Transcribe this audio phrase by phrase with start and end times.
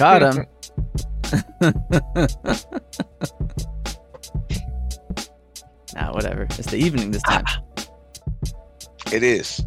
[0.00, 0.46] Got him.
[5.94, 6.42] nah, whatever.
[6.44, 7.44] It's the evening this time.
[9.12, 9.66] It is.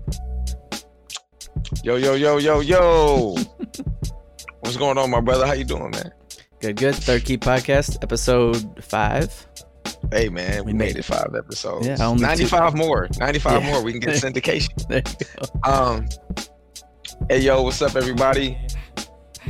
[1.83, 3.35] Yo, yo, yo, yo, yo.
[4.61, 5.45] What's going on, my brother?
[5.45, 6.13] How you doing, man?
[6.61, 6.95] Good, good.
[6.95, 9.45] Third Key Podcast, episode five.
[10.13, 11.85] Hey, man, we, We made, made it five episodes.
[11.85, 12.27] Yeah, only two.
[12.27, 13.09] 95 more.
[13.19, 13.69] 95 Yeah.
[13.71, 13.83] more.
[13.83, 14.87] We can get syndication.
[14.87, 15.25] There you
[15.61, 15.69] go.
[15.69, 16.07] Um,
[17.29, 18.57] hey, yo, what's up, everybody?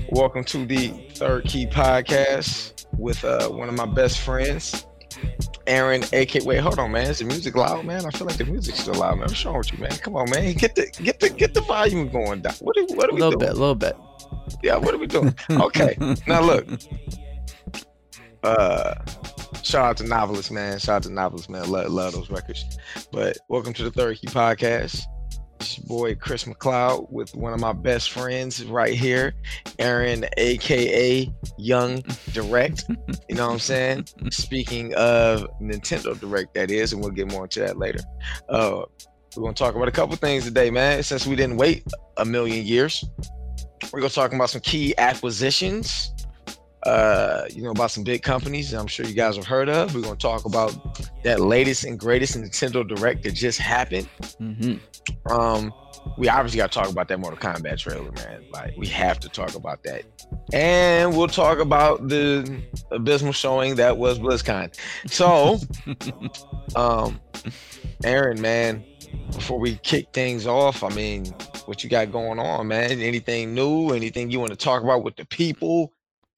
[0.09, 4.85] Welcome to the Third Key Podcast with uh, one of my best friends,
[5.67, 6.03] Aaron.
[6.13, 7.07] AK, wait, hold on, man.
[7.07, 8.05] Is the music loud, man?
[8.05, 9.27] I feel like the music's still loud, man.
[9.27, 9.91] What's wrong with you, man?
[9.91, 10.53] Come on, man.
[10.53, 12.53] Get the get the get the volume going down.
[12.61, 13.33] What are, what are we doing?
[13.33, 13.39] A little doing?
[13.39, 13.95] bit, a little bit.
[14.63, 15.35] Yeah, what are we doing?
[15.49, 15.95] Okay.
[16.27, 16.67] Now look.
[18.43, 18.95] Uh
[19.63, 20.79] shout out to novelist, man.
[20.79, 21.69] Shout out to novelist, man.
[21.69, 22.77] Love, love those records.
[23.11, 25.03] But welcome to the Third Key Podcast.
[25.63, 29.33] It's your boy Chris McLeod with one of my best friends right here,
[29.79, 32.83] Aaron, aka Young Direct.
[33.29, 34.07] You know what I'm saying?
[34.29, 37.99] Speaking of Nintendo Direct, that is, and we'll get more into that later.
[38.49, 38.81] Uh,
[39.37, 41.01] we're gonna talk about a couple things today, man.
[41.01, 43.05] Since we didn't wait a million years,
[43.93, 46.13] we're gonna talk about some key acquisitions.
[46.85, 49.95] Uh, you know about some big companies I'm sure you guys have heard of.
[49.95, 50.75] We're gonna talk about
[51.23, 54.09] that latest and greatest Nintendo Direct that just happened.
[54.37, 54.73] hmm
[55.29, 55.73] Um,
[56.17, 58.43] we obviously got to talk about that Mortal Kombat trailer, man.
[58.51, 60.03] Like we have to talk about that,
[60.51, 64.75] and we'll talk about the abysmal showing that was BlizzCon.
[65.07, 65.59] So,
[66.75, 67.19] um,
[68.03, 68.83] Aaron, man,
[69.31, 71.25] before we kick things off, I mean,
[71.65, 72.99] what you got going on, man?
[72.99, 73.91] Anything new?
[73.91, 75.93] Anything you want to talk about with the people?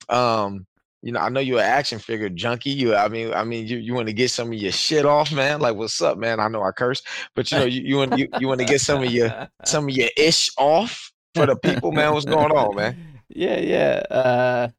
[0.09, 0.65] Um,
[1.05, 2.71] you know, I know you're an action figure junkie.
[2.71, 5.31] You, I mean, I mean, you, you want to get some of your shit off,
[5.31, 5.61] man.
[5.61, 6.39] Like, what's up, man?
[6.39, 7.03] I know I curse,
[7.35, 9.83] but you know, you, you want you, you want to get some of your some
[9.83, 12.11] of your ish off for the people, man.
[12.11, 12.97] What's going on, man?
[13.29, 14.01] Yeah, yeah.
[14.09, 14.69] Uh,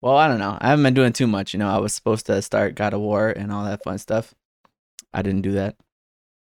[0.00, 0.56] well, I don't know.
[0.60, 1.52] I haven't been doing too much.
[1.52, 4.32] You know, I was supposed to start God of War and all that fun stuff.
[5.12, 5.74] I didn't do that.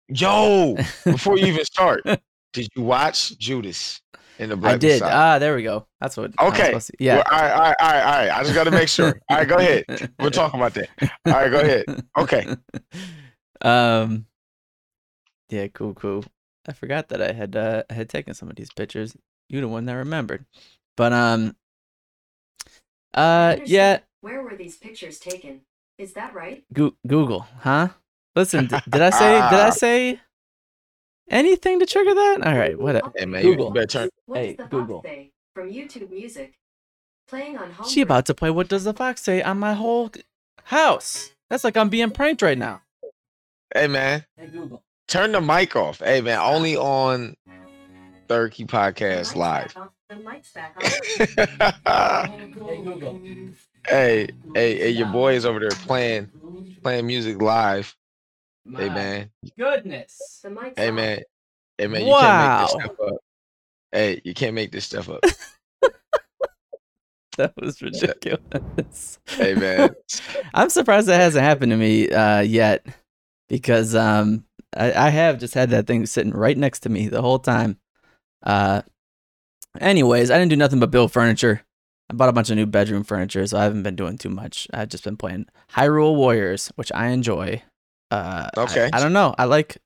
[0.07, 2.03] Yo, before you even start,
[2.53, 3.99] did you watch Judas
[4.39, 5.01] in the Black I did.
[5.01, 5.35] Messiah?
[5.35, 5.85] Ah, there we go.
[6.01, 6.31] That's what.
[6.37, 6.71] I was Okay.
[6.79, 7.15] to- Yeah.
[7.15, 8.29] Well, all right, all right, all right, all right.
[8.31, 9.19] I just got to make sure.
[9.29, 9.85] All right, go ahead.
[10.19, 10.89] We're talking about that.
[11.25, 11.85] All right, go ahead.
[12.17, 12.55] Okay.
[13.61, 14.25] Um.
[15.49, 15.67] Yeah.
[15.67, 15.93] Cool.
[15.93, 16.25] Cool.
[16.67, 19.15] I forgot that I had uh I had taken some of these pictures.
[19.47, 20.45] You the one that remembered.
[20.97, 21.55] But um.
[23.13, 23.19] Uh.
[23.53, 23.69] Understood.
[23.69, 23.99] Yeah.
[24.21, 25.61] Where were these pictures taken?
[25.97, 26.65] Is that right?
[26.73, 27.47] Goo Google.
[27.61, 27.89] Huh.
[28.35, 28.65] Listen.
[28.67, 29.33] d- did I say?
[29.35, 30.19] Did I say
[31.33, 32.39] anything to trigger that?
[32.45, 32.79] All right.
[32.79, 33.11] Whatever.
[33.15, 33.71] Hey, man, you Google.
[33.71, 34.09] better turn.
[34.25, 35.01] What Hey, the Google.
[35.01, 35.31] Fox say?
[35.55, 36.53] From YouTube Music.
[37.27, 37.87] Playing on home.
[37.89, 38.49] She about to play.
[38.51, 40.11] What does the fox say on my whole
[40.65, 41.31] house?
[41.49, 42.81] That's like I'm being pranked right now.
[43.73, 44.83] Hey, man, Hey Google.
[45.07, 45.99] turn the mic off.
[45.99, 46.83] Hey, man, only oh.
[46.83, 47.35] on
[48.27, 49.73] Third Key Podcast live.
[50.09, 50.75] The mic's back
[51.85, 52.29] on.
[52.29, 52.51] Hey
[52.83, 53.19] Google.
[53.87, 56.29] hey, hey, hey, your boy is over there playing
[56.83, 57.95] playing music live.
[58.65, 59.29] Hey, man.
[59.57, 60.39] Goodness.
[60.43, 60.95] The mic's Hey, on.
[60.95, 61.19] man.
[61.77, 63.15] Hey, man, you can't make this stuff up.
[63.91, 65.23] Hey, you can't make this stuff up.
[67.37, 69.17] That was ridiculous.
[69.25, 69.95] hey, man.
[70.53, 72.85] I'm surprised that hasn't happened to me uh, yet,
[73.49, 74.45] because um,
[74.77, 77.79] I, I have just had that thing sitting right next to me the whole time.
[78.43, 78.83] Uh,
[79.79, 81.63] anyways, I didn't do nothing but build furniture.
[82.07, 84.67] I bought a bunch of new bedroom furniture, so I haven't been doing too much.
[84.71, 87.63] I've just been playing Hyrule Warriors, which I enjoy.
[88.13, 88.89] Uh, I- Okay.
[88.93, 89.33] I, don't know.
[89.37, 89.77] I like.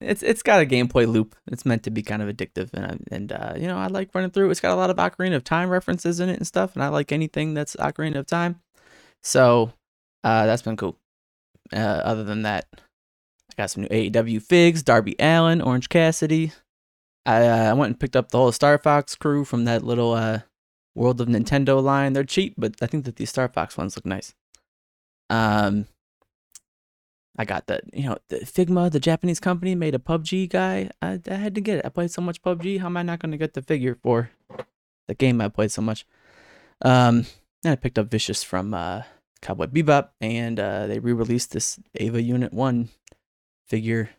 [0.00, 1.36] It's it's got a gameplay loop.
[1.52, 4.14] It's meant to be kind of addictive, and I- and uh, you know I like
[4.14, 4.50] running through.
[4.50, 6.88] It's got a lot of Ocarina of Time references in it and stuff, and I
[6.88, 8.60] like anything that's Ocarina of Time.
[9.22, 9.72] So
[10.24, 10.96] uh, that's been cool.
[11.72, 16.52] Uh, other than that, I got some new AEW figs, Darby Allin, Orange Cassidy.
[17.26, 20.14] I uh, I went and picked up the whole Star Fox crew from that little
[20.14, 20.40] uh,
[20.94, 22.14] World of Nintendo line.
[22.14, 24.32] They're cheap, but I think that these Star Fox ones look nice.
[25.28, 25.86] Um,
[27.36, 30.90] I got the you know the Figma, the Japanese company, made a PUBG guy.
[31.00, 31.86] I, I had to get it.
[31.86, 32.80] I played so much PUBG.
[32.80, 34.30] How am I not going to get the figure for
[35.08, 36.06] the game I played so much?
[36.82, 37.26] Um,
[37.62, 39.02] then I picked up Vicious from uh,
[39.42, 42.88] Cowboy Bebop, and uh, they re-released this Eva Unit One
[43.68, 44.10] figure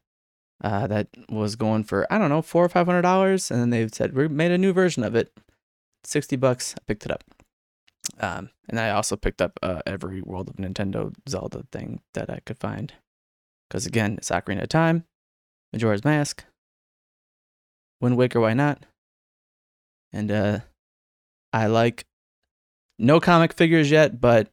[0.64, 3.70] uh, that was going for I don't know four or five hundred dollars, and then
[3.72, 5.32] they said we made a new version of it,
[6.04, 6.76] sixty bucks.
[6.78, 7.24] I picked it up,
[8.20, 12.40] um, and I also picked up uh, every World of Nintendo Zelda thing that I
[12.46, 12.94] could find,
[13.70, 15.06] because again, it's Ocarina of Time,
[15.74, 16.44] Majora's Mask,
[18.00, 18.86] Wind Waker, why not?
[20.12, 20.60] And uh,
[21.54, 22.06] I like
[23.00, 24.50] no comic figures yet, but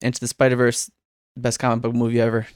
[0.00, 0.90] Into the Spider Verse,
[1.36, 2.46] best comic book movie ever.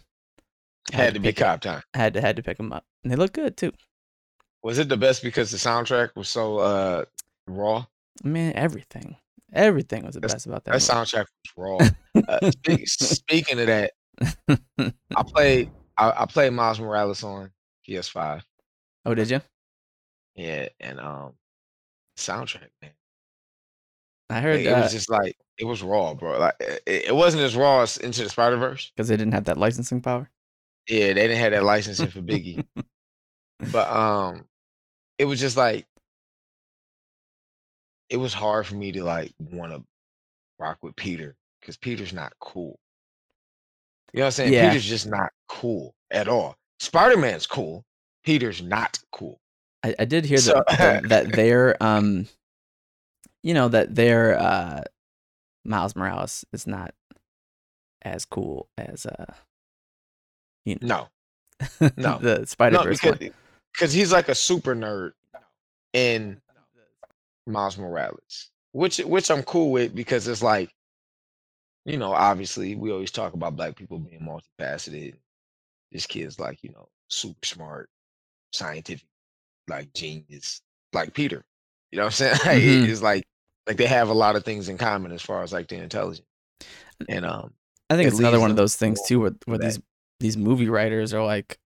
[0.92, 1.82] Had to be cop time.
[1.94, 3.72] Had to had to pick them up, and they look good too.
[4.62, 7.04] Was it the best because the soundtrack was so uh
[7.46, 7.86] raw?
[8.24, 9.16] Man, everything,
[9.52, 10.72] everything was the That's- best about that.
[10.72, 11.88] That soundtrack was raw.
[12.28, 13.92] Uh, speak, speaking of that.
[14.48, 17.50] I played I, I played Miles Morales on
[17.88, 18.42] PS5.
[19.06, 19.40] oh, did you?
[20.34, 21.34] Yeah, and um
[22.18, 22.90] soundtrack, man.
[24.28, 26.38] I heard Like, it was just like it was raw, bro.
[26.38, 28.90] Like it, it wasn't as raw as Into the Spider Verse.
[28.94, 30.28] because they didn't have that licensing power.
[30.88, 32.64] Yeah, they didn't have that licensing for Biggie,
[33.72, 34.46] but um,
[35.18, 35.86] it was just like
[38.10, 39.82] it was hard for me to like want to
[40.58, 42.78] rock with Peter because Peter's not cool.
[44.12, 44.52] You know what I'm saying?
[44.52, 44.68] Yeah.
[44.68, 46.56] Peter's just not cool at all.
[46.80, 47.84] Spider Man's cool.
[48.24, 49.40] Peter's not cool.
[49.82, 52.26] I, I did hear So- that, that their um,
[53.42, 54.82] you know that their uh,
[55.64, 56.92] Miles Morales is not
[58.02, 59.32] as cool as uh,
[60.64, 61.08] you know,
[61.80, 62.18] No, no.
[62.18, 63.30] the Spider no, Verse because one.
[63.72, 65.12] because he's like a super nerd
[65.92, 66.40] in
[67.46, 70.70] Miles Morales, which which I'm cool with because it's like,
[71.84, 75.14] you know, obviously we always talk about black people being multifaceted.
[75.92, 77.88] This kid's like, you know, super smart,
[78.52, 79.08] scientific,
[79.68, 80.60] like genius,
[80.92, 81.44] like Peter.
[81.90, 82.84] You know what I'm saying?
[82.84, 82.88] Mhm.
[82.88, 83.24] It's like
[83.66, 86.26] like they have a lot of things in common as far as like their intelligence.
[87.08, 87.52] And um,
[87.88, 89.80] I think it it's another one of those things too, where, where these
[90.20, 91.58] these movie writers are like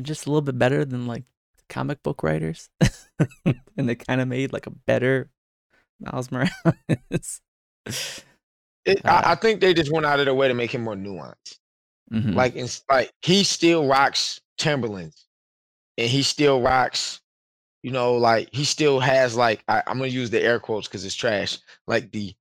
[0.00, 1.24] just a little bit better than like
[1.70, 2.68] comic book writers,
[3.46, 5.30] and they kind of made like a better
[6.00, 7.40] Miles Morales.
[8.84, 10.82] it, Uh, I, I think they just went out of their way to make him
[10.82, 11.58] more nuanced.
[12.12, 12.34] Mhm.
[12.34, 15.26] Like, it's like he still rocks Timberlands,
[15.98, 17.20] and he still rocks,
[17.82, 21.04] you know, like he still has like I, I'm gonna use the air quotes because
[21.04, 22.34] it's trash, like the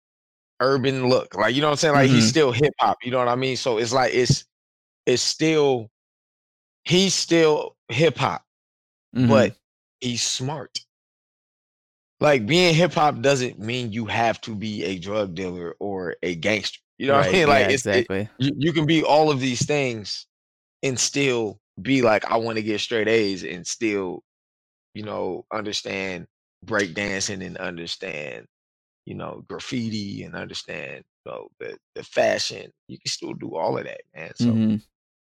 [0.61, 1.95] urban look, like you know what I'm saying.
[1.95, 2.29] Like he's Mhm.
[2.29, 3.57] still hip hop, you know what I mean.
[3.57, 4.45] So it's like it's
[5.07, 5.89] it's still
[6.85, 8.43] he's still hip hop,
[9.15, 9.27] Mhm.
[9.27, 9.55] but
[9.99, 10.79] he's smart.
[12.19, 16.35] Like being hip hop doesn't mean you have to be a drug dealer or a
[16.35, 16.79] gangster.
[16.97, 17.47] You know what I mean?
[17.47, 18.29] Like yeah, it's, it- exactly.
[18.37, 20.27] you, you can be all of these things
[20.83, 24.23] and still be like i want to get straight a's and still
[24.93, 26.27] you know understand
[26.63, 28.45] break dancing and understand
[29.05, 33.77] you know graffiti and understand you know the, the fashion you can still do all
[33.77, 34.81] of that man so Mhm.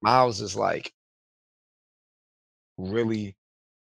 [0.02, 0.92] miles is like
[2.78, 3.36] really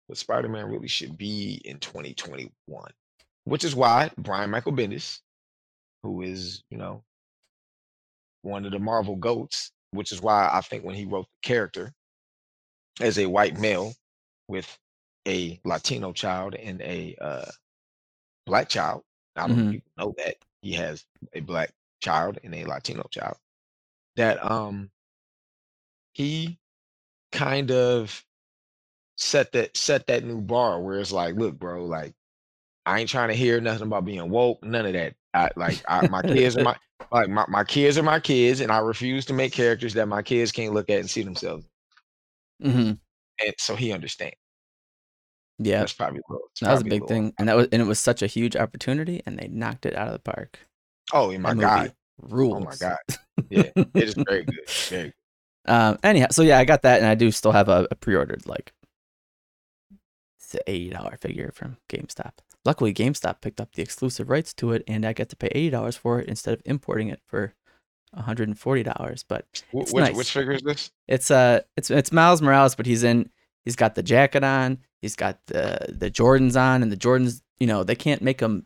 [0.07, 2.91] what spider-man really should be in 2021
[3.45, 5.19] which is why brian michael bendis
[6.03, 7.03] who is you know
[8.41, 11.93] one of the marvel goats which is why i think when he wrote the character
[13.01, 13.93] as a white male
[14.47, 14.77] with
[15.27, 17.45] a latino child and a uh,
[18.45, 19.03] black child
[19.35, 19.65] i don't know Mhm.
[19.65, 23.37] if people know that he has a black child and a latino child
[24.15, 24.91] that um
[26.13, 26.59] he
[27.31, 28.25] kind of
[29.17, 32.13] set that set that new bar where it's like, look, bro, like
[32.85, 35.15] I ain't trying to hear nothing about being woke, none of that.
[35.33, 36.75] I like I, my kids are my
[37.11, 40.21] like my, my kids are my kids, and I refuse to make characters that my
[40.21, 41.65] kids can't look at and see themselves.
[42.63, 42.99] Mhm.
[43.45, 44.35] And so he understands.
[45.57, 46.21] Yeah, That's probably
[46.61, 47.07] that was a big low.
[47.07, 49.95] thing, and that was and it was such a huge opportunity, and they knocked it
[49.95, 50.59] out of the park.
[51.13, 51.93] Oh, my That God.
[52.21, 52.55] rules.
[52.57, 52.97] Oh my God.
[53.49, 54.59] Yeah, it is very good.
[54.89, 55.13] Very
[55.65, 55.71] good.
[55.73, 55.97] Um.
[56.03, 58.73] Anyhow, so yeah, I got that, and I do still have a, a pre-ordered like
[60.69, 62.31] eighty dollar figure from GameStop.
[62.63, 65.69] Luckily, GameStop picked up the exclusive rights to it, and I get to pay eighty
[65.69, 67.53] dollars for it instead of importing it for
[68.11, 69.23] one hundred and forty dollars.
[69.23, 70.15] But It's which, nice.
[70.15, 70.91] which figure is this?
[71.07, 73.29] it's uh it's it's Miles Morales, but he's in
[73.63, 77.67] he's got the jacket on, he's got the the Jordans on, and the Jordans, you
[77.67, 78.65] know, they can't make them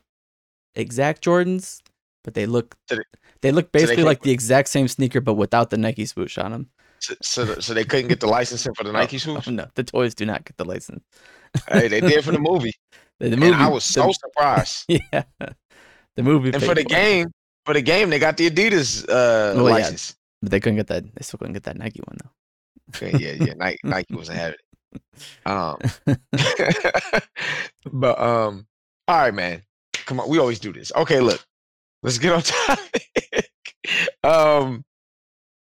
[0.76, 1.82] exact Jordans,
[2.24, 2.98] but they look they-
[3.42, 6.52] they look basically can't- like the exact same sneaker, but without the Nike swoosh on
[6.52, 6.70] them.
[7.02, 9.48] So, so, so they couldn't get the licensing for the Nike swoosh?
[9.48, 11.04] no, the toys do not get the license.
[11.68, 12.74] Hey, they did for the movie.
[13.22, 14.86] The, the movie, I was so the- surprised.
[14.88, 15.24] yeah,
[16.16, 16.54] the movie.
[16.54, 16.88] And for the it.
[16.88, 17.28] game,
[17.66, 19.74] for the game, they got the Adidas uh, Well, yeah.
[19.74, 20.16] license.
[20.42, 21.04] but they couldn't get that.
[21.04, 23.06] They still couldn't get that Nike one though.
[23.06, 23.54] Yeah, yeah, yeah.
[23.58, 24.56] Nike, Nike wasn't having
[24.94, 25.02] it.
[25.46, 25.78] Um,
[27.92, 28.68] but um,
[29.10, 29.64] all right, man.
[30.06, 30.92] Come on, we always do this.
[30.96, 31.46] Okay, look,
[32.04, 33.52] let's get on topic.
[34.24, 34.86] um,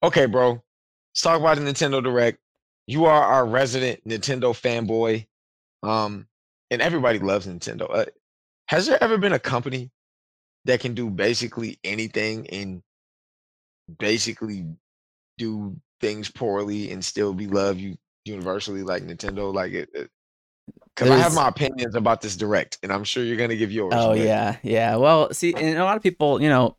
[0.04, 0.62] okay, bro.
[1.12, 2.38] Let's talk about the Nintendo Direct.
[2.86, 5.26] You are our resident Nintendo fanboy,
[5.82, 6.26] um,
[6.70, 7.88] and everybody loves Nintendo.
[7.92, 8.06] Uh,
[8.66, 9.90] has there ever been a company
[10.64, 12.82] that can do basically anything and
[13.98, 14.66] basically
[15.36, 19.52] do things poorly and still be loved you universally like Nintendo?
[19.52, 20.10] Like it,
[20.94, 23.94] because I have my opinions about this direct, and I'm sure you're gonna give yours.
[23.96, 24.96] Oh yeah, yeah.
[24.96, 26.76] Well, see, and a lot of people, you know,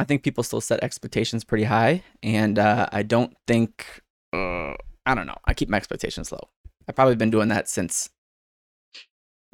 [0.00, 4.00] I think people still set expectations pretty high, and uh, I don't think,
[4.32, 4.72] uh,
[5.04, 5.36] I don't know.
[5.44, 6.48] I keep my expectations low.
[6.88, 8.08] I've probably been doing that since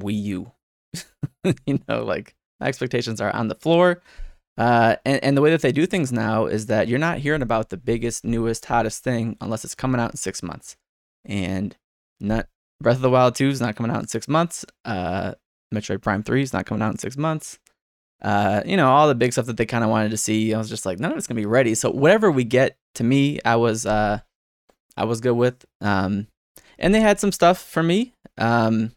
[0.00, 0.52] Wii U.
[1.66, 4.02] you know, like my expectations are on the floor.
[4.56, 7.42] Uh, and, and the way that they do things now is that you're not hearing
[7.42, 10.76] about the biggest, newest, hottest thing unless it's coming out in six months.
[11.24, 11.76] And
[12.20, 12.46] not
[12.80, 14.64] Breath of the Wild 2 is not coming out in six months.
[14.84, 15.32] Uh,
[15.74, 17.58] Metroid Prime 3 is not coming out in six months.
[18.22, 20.54] Uh, you know, all the big stuff that they kind of wanted to see.
[20.54, 21.74] I was just like, none of it's gonna be ready.
[21.74, 24.20] So whatever we get, to me, I was uh,
[24.96, 25.64] I was good with.
[25.80, 26.26] Um,
[26.78, 28.12] and they had some stuff for me.
[28.38, 28.92] Um,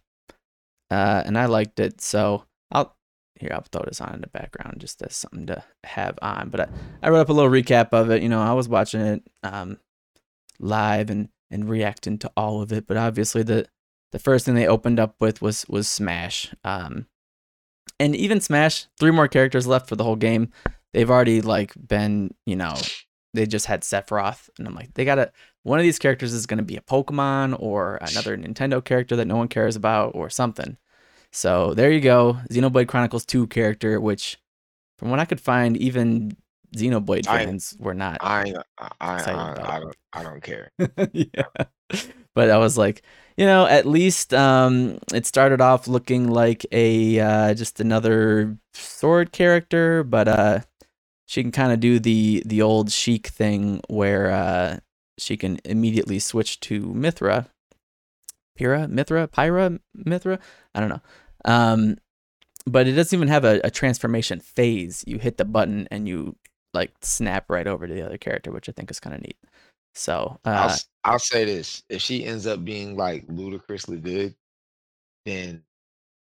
[0.89, 2.01] uh, and I liked it.
[2.01, 2.95] So I'll
[3.39, 6.49] here I'll throw this on in the background just as something to have on.
[6.49, 6.67] But I,
[7.03, 8.21] I wrote up a little recap of it.
[8.21, 9.77] You know, I was watching it um
[10.59, 12.88] live and and reacting to all of it.
[12.88, 13.67] But obviously the
[14.11, 16.53] the first thing they opened up with was was Smash.
[16.63, 17.07] Um,
[17.99, 20.51] and even Smash, three more characters left for the whole game.
[20.93, 22.75] They've already like been, you know,
[23.33, 25.31] they just had Sephiroth, and I'm like, they gotta.
[25.63, 29.35] One of these characters is gonna be a Pokemon or another Nintendo character that no
[29.37, 30.77] one cares about or something.
[31.31, 34.37] So there you go, Xenoblade Chronicles 2 character, which,
[34.97, 36.35] from what I could find, even
[36.75, 40.71] Xenoblade I- fans were not I I, I, I, I don't I don't care.
[41.13, 41.43] yeah.
[42.36, 43.01] But I was like,
[43.38, 49.31] you know, at least um, it started off looking like a uh, just another sword
[49.31, 50.60] character, but uh,
[51.25, 54.77] she can kind of do the the old Sheik thing where uh,
[55.17, 57.48] she can immediately switch to Mythra,
[58.55, 60.39] Pyrrha, Mythra, Pyra, Mythra.
[60.74, 61.01] I don't know.
[61.46, 61.98] Um,
[62.65, 65.03] but it doesn't even have a, a transformation phase.
[65.08, 66.36] You hit the button and you
[66.74, 69.38] like snap right over to the other character, which I think is kind of neat.
[69.96, 74.36] So I'll uh, s- I'll say this: if she ends up being like ludicrously good,
[75.25, 75.63] then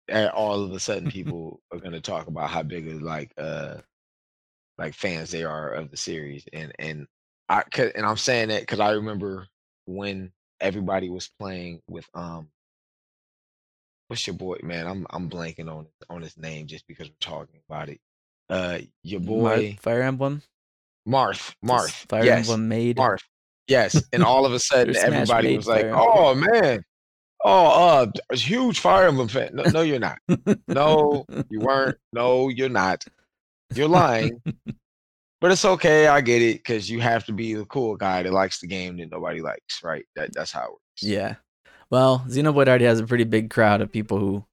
[0.09, 3.33] eh, all of a sudden people are going to talk about how big of like
[3.39, 3.79] uh
[4.79, 7.07] like fans they are of the series, and and
[7.49, 7.63] I
[7.95, 9.47] and I'm saying that because I remember
[9.87, 12.49] when everybody was playing with um
[14.09, 17.61] what's your boy man I'm I'm blanking on on his name just because we're talking
[17.69, 18.01] about it.
[18.49, 20.43] Uh, your boy Fire Emblem.
[21.09, 22.97] Marth Marth Fire yes Emblem made.
[22.97, 23.23] Marth
[23.69, 26.85] yes, and all of a sudden everybody was like, "Oh man,
[27.45, 30.19] oh uh, a huge Fire Emblem fan." No, no, you're not.
[30.69, 31.97] No, you weren't.
[32.13, 33.05] No, you're not.
[33.75, 34.41] You're lying.
[35.41, 36.07] But it's okay.
[36.07, 38.99] I get it because you have to be the cool guy that likes the game
[38.99, 40.05] that nobody likes, right?
[40.15, 41.03] That that's how it works.
[41.03, 41.35] Yeah.
[41.91, 44.45] Well, Xenoblade already has a pretty big crowd of people who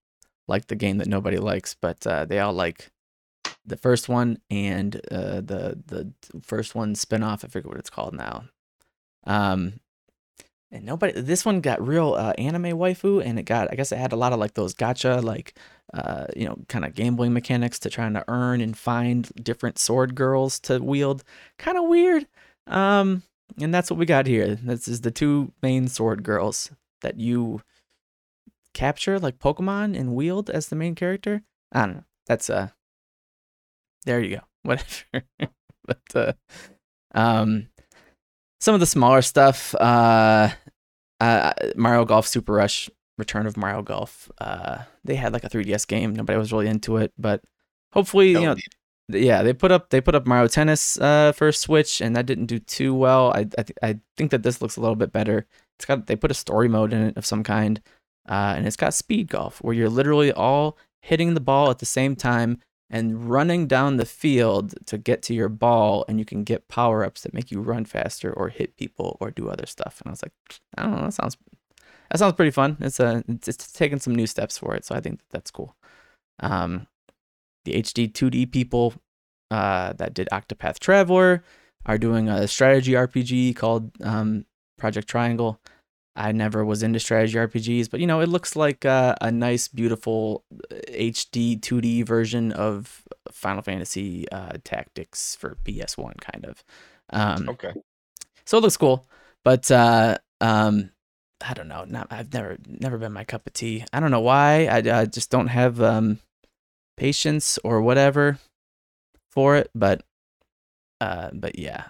[0.48, 2.90] like the game that nobody likes, but uh, they all like
[3.66, 6.12] the first one and uh, the the
[6.42, 7.46] first one spin-off.
[7.46, 8.46] I forget what it's called now.
[9.30, 9.80] Um,
[10.72, 11.20] and nobody.
[11.22, 13.72] This one got real uh, anime waifu, and it got.
[13.72, 15.54] I guess it had a lot of like those gacha, like
[15.94, 20.16] uh, you know, kind of gambling mechanics to trying to earn and find different sword
[20.16, 21.24] girls to wield.
[21.58, 22.28] Kind of weird.
[22.68, 23.24] Um,
[23.60, 24.56] and that's what we got here.
[24.56, 26.72] This is the two main sword girls
[27.02, 27.62] that you
[28.74, 31.42] capture like Pokemon and wield as the main character.
[31.72, 32.04] I don't know.
[32.28, 32.70] That's uh
[34.06, 34.42] there you go.
[34.64, 35.24] Whatever.
[35.86, 36.34] but uh
[37.14, 37.70] um
[38.60, 40.50] some of the smaller stuff, uh
[41.20, 44.30] uh Mario Golf Super Rush, Return of Mario Golf.
[44.40, 46.16] Uh they had like a 3DS game.
[46.16, 47.42] Nobody was really into it, but
[47.94, 48.56] hopefully, No, you know,
[49.10, 52.46] yeah, they put up they put up Mario Tennis uh for Switch and that didn't
[52.48, 53.32] do too well.
[53.34, 55.46] I I, th- I think that this looks a little bit better.
[55.78, 57.82] It's got they put a story mode in it of some kind.
[58.28, 61.86] Uh and it's got speed golf where you're literally all hitting the ball at the
[61.86, 62.60] same time
[62.90, 67.22] and running down the field to get to your ball and you can get power-ups
[67.22, 70.02] that make you run faster or hit people or do other stuff.
[70.02, 70.34] And I was like,
[70.78, 71.38] I don't know, that sounds
[72.10, 72.78] that sounds pretty fun.
[72.80, 75.52] It's a it's, it's taking some new steps for it, so I think that that's
[75.52, 75.76] cool.
[76.40, 76.88] Um
[77.66, 78.94] the HD 2D people
[79.52, 81.44] uh, that did Octopath Traveler
[81.86, 84.46] are doing a strategy RPG called um,
[84.78, 85.60] Project Triangle.
[86.20, 89.70] I never was into strategy RPGs, but you know, it looks like uh, a nice,
[89.70, 96.64] beautiful uh, HD 2D version of Final Fantasy uh, Tactics for PS1, kind of.
[97.12, 97.72] Um, Okay.
[98.46, 99.08] so it looks cool,
[99.46, 100.92] but uh, um,
[101.42, 101.86] I don't know.
[101.88, 103.86] Not I've never never been my cup of tea.
[103.94, 104.66] I don't know why.
[104.66, 106.20] I, I just don't have um,
[106.98, 108.40] patience or whatever
[109.32, 109.72] for it.
[109.74, 110.04] But
[111.00, 111.86] uh, but yeah,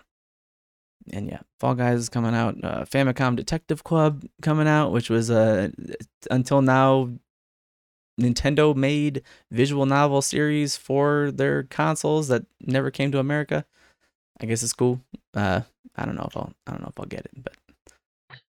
[1.11, 2.55] and yeah, Fall Guys is coming out.
[2.63, 5.69] Uh, Famicom Detective Club coming out, which was uh,
[6.29, 7.09] until now
[8.19, 13.65] Nintendo made visual novel series for their consoles that never came to America.
[14.41, 15.01] I guess it's cool.
[15.33, 15.61] Uh,
[15.95, 17.53] I don't know if I'll I don't know if I'll get it, but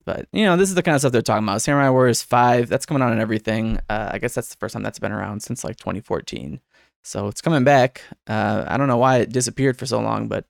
[0.04, 1.62] but you know this is the kind of stuff they're talking about.
[1.62, 3.78] Samurai Warriors Five that's coming out on everything.
[3.88, 6.60] Uh, I guess that's the first time that's been around since like 2014.
[7.02, 8.02] So it's coming back.
[8.26, 10.44] Uh, I don't know why it disappeared for so long, but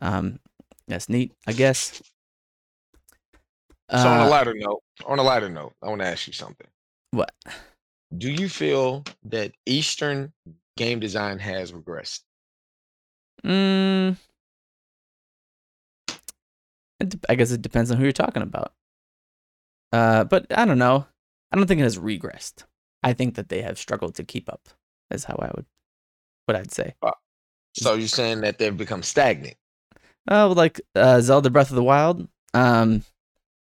[0.00, 0.40] um,
[0.88, 1.32] that's neat.
[1.46, 2.02] I guess.
[3.90, 6.32] So on a Uh, lighter note, on a lighter note, I want to ask you
[6.32, 6.66] something.
[7.10, 7.32] what?
[8.16, 10.32] Do you feel that Eastern
[10.76, 12.20] game design has regressed?
[13.44, 14.16] Mm,
[17.28, 18.72] I guess it depends on who you're talking about.
[19.92, 21.06] Uh, but I don't know.
[21.52, 22.64] I don't think it has regressed.
[23.02, 24.68] I think that they have struggled to keep up.
[25.10, 25.66] Is how I would,
[26.46, 26.94] what I'd say.
[27.74, 29.56] So you're saying that they've become stagnant?
[30.30, 32.26] Oh, like uh, Zelda Breath of the Wild.
[32.54, 33.02] Um,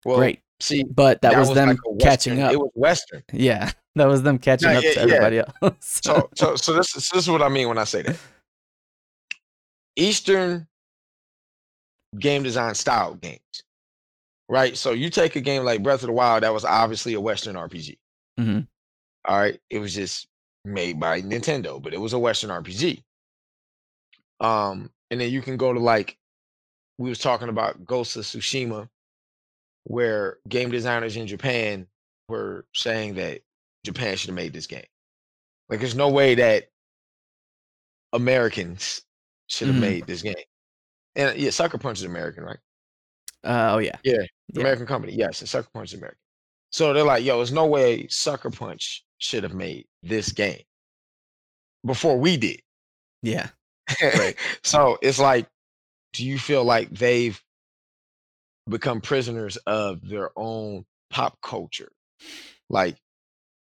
[0.05, 2.51] Well, great, See, but that, was, them like catching up.
[2.53, 3.23] It was Western.
[3.33, 5.03] yeah, that was them catching up yeah, to yeah.
[5.15, 6.01] everybody else.
[6.03, 8.17] So, so, so this, is- this is what I mean when I say that.
[9.95, 10.67] Eastern
[12.17, 13.39] game design style games,
[14.47, 14.75] right?
[14.77, 17.55] So you take a game like Breath of the Wild, that was obviously a Western
[17.55, 17.97] RPG.
[18.39, 18.67] Mhm.
[19.25, 20.27] All right, it was just
[20.65, 23.03] made by Nintendo, but it was a Western RPG.
[24.39, 26.17] Um, and then you can go to like
[26.99, 28.89] we was talking about Ghost of Tsushima,
[29.85, 31.87] where game designers in Japan
[32.27, 33.41] were saying that
[33.85, 34.85] Japan should have made this game.
[35.69, 36.69] Like, there's no way that
[38.13, 39.01] Americans
[39.47, 39.81] should have Mhm.
[39.81, 40.35] made this game.
[41.15, 42.59] And yeah, Sucker Punch is American, right?
[43.43, 44.17] Uh, oh yeah, Yeah,
[44.53, 44.61] Yeah.
[44.61, 45.13] American company.
[45.13, 46.19] Yes, and Sucker Punch is American.
[46.71, 50.61] So they're like, yo, there's no way Sucker Punch should have made this game
[51.85, 52.61] before we did.
[53.21, 53.49] yeah.
[54.01, 54.35] Right.
[54.63, 55.47] so it's like,
[56.13, 57.41] do you feel like they've
[58.69, 61.91] become prisoners of their own pop culture?
[62.69, 62.97] Like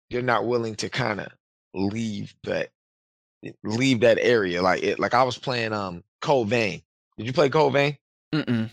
[0.10, 1.28] they're not willing to kind of
[1.74, 2.70] leave that
[3.64, 4.62] leave that area.
[4.62, 6.82] Like it like I was playing um Code Vein.
[7.18, 7.98] Did you play Code Vein?
[8.34, 8.70] Mm-mm.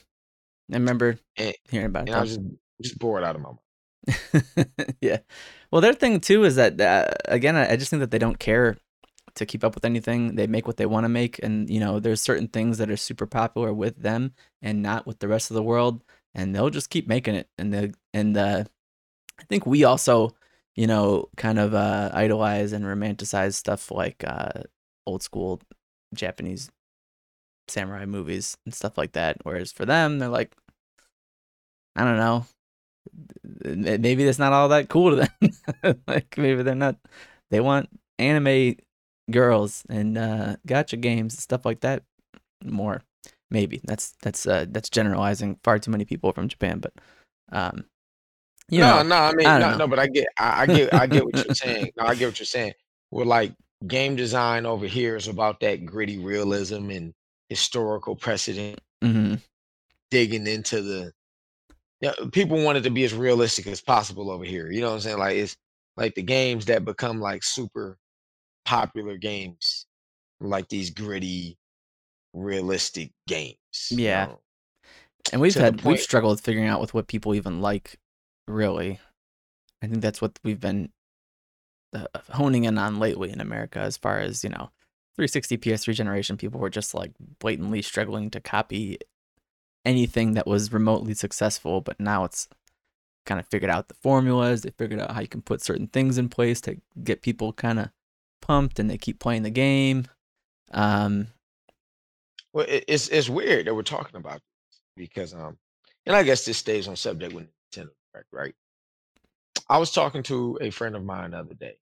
[0.71, 2.15] I remember And- hearing about it.
[2.15, 2.41] I was just
[2.83, 4.69] just bored out of my mind.
[5.01, 5.19] yeah.
[5.71, 8.39] Well, their thing too is that uh, again, I I just think that they don't
[8.39, 8.77] care
[9.39, 10.37] to keep up with anything.
[10.37, 12.97] They make what they want to make, and you know, there's certain things that are
[12.97, 16.03] super popular with them and not with the rest of the world,
[16.35, 17.49] and they'll just keep making it.
[17.59, 18.67] And the and the,
[19.41, 20.35] I think we also,
[20.77, 24.63] you know, kind of uh, idolize and romanticize stuff like uh,
[25.07, 25.61] old school
[26.15, 26.71] Japanese
[27.69, 29.39] samurai movies and stuff like that.
[29.43, 30.55] Whereas for them, they're like,
[31.97, 32.47] I don't know,
[33.65, 36.01] maybe that's not all that cool to them.
[36.07, 36.97] like maybe they're not.
[37.51, 38.77] They want anime
[39.31, 42.03] girls and uh, gacha games and stuff like that
[42.65, 43.03] more.
[43.51, 46.93] Maybe that's that's uh, that's generalizing far too many people from Japan, but
[47.51, 47.85] um,
[48.69, 49.77] you no, know, no, I mean, I no, know.
[49.79, 51.91] no, but I get, I, I get, I get what you're saying.
[51.97, 52.75] No, I get what you're saying.
[53.11, 53.55] We're like
[53.87, 57.15] game design over here is about that gritty realism and
[57.49, 59.41] historical precedent, mhm,
[60.11, 61.13] digging into the.
[62.01, 64.71] Yeah, people want it to be as realistic as possible over here.
[64.71, 65.19] You know what I'm saying?
[65.19, 65.57] Like it's
[65.97, 67.97] like the games that become like super
[68.69, 69.87] popular games,
[70.41, 71.57] like these gritty,
[72.35, 73.57] realistic games.
[73.91, 74.27] you Yeah.
[74.27, 74.41] know?
[75.33, 77.99] and we've to had we've struggled figuring out with what people even like.
[78.47, 78.99] Really,
[79.83, 80.91] I think that's what we've been
[81.95, 84.71] uh, honing in on lately in America, as far as you know,
[85.17, 88.99] 360 PS3 generation people were just like blatantly struggling to copy
[89.85, 92.49] anything that was remotely successful, but now it's
[93.27, 94.63] kind of figured out the formulas.
[94.63, 97.79] They figured out how you can put certain things in place to get people kind
[97.79, 97.91] of
[98.49, 100.07] pumped, and they keep playing the game.
[100.73, 101.29] Um,
[102.53, 104.41] Well, it, it's it's weird that we're talking about
[104.97, 105.59] because um,
[106.07, 108.25] and I guess this stays on subject with Nintendo, right?
[108.33, 108.55] Right.
[109.69, 111.79] I was talking to a friend of mine the other day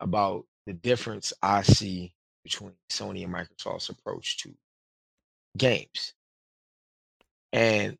[0.00, 4.54] about the difference I see between Sony and Microsoft's approach to
[5.56, 6.14] games,
[7.52, 7.98] and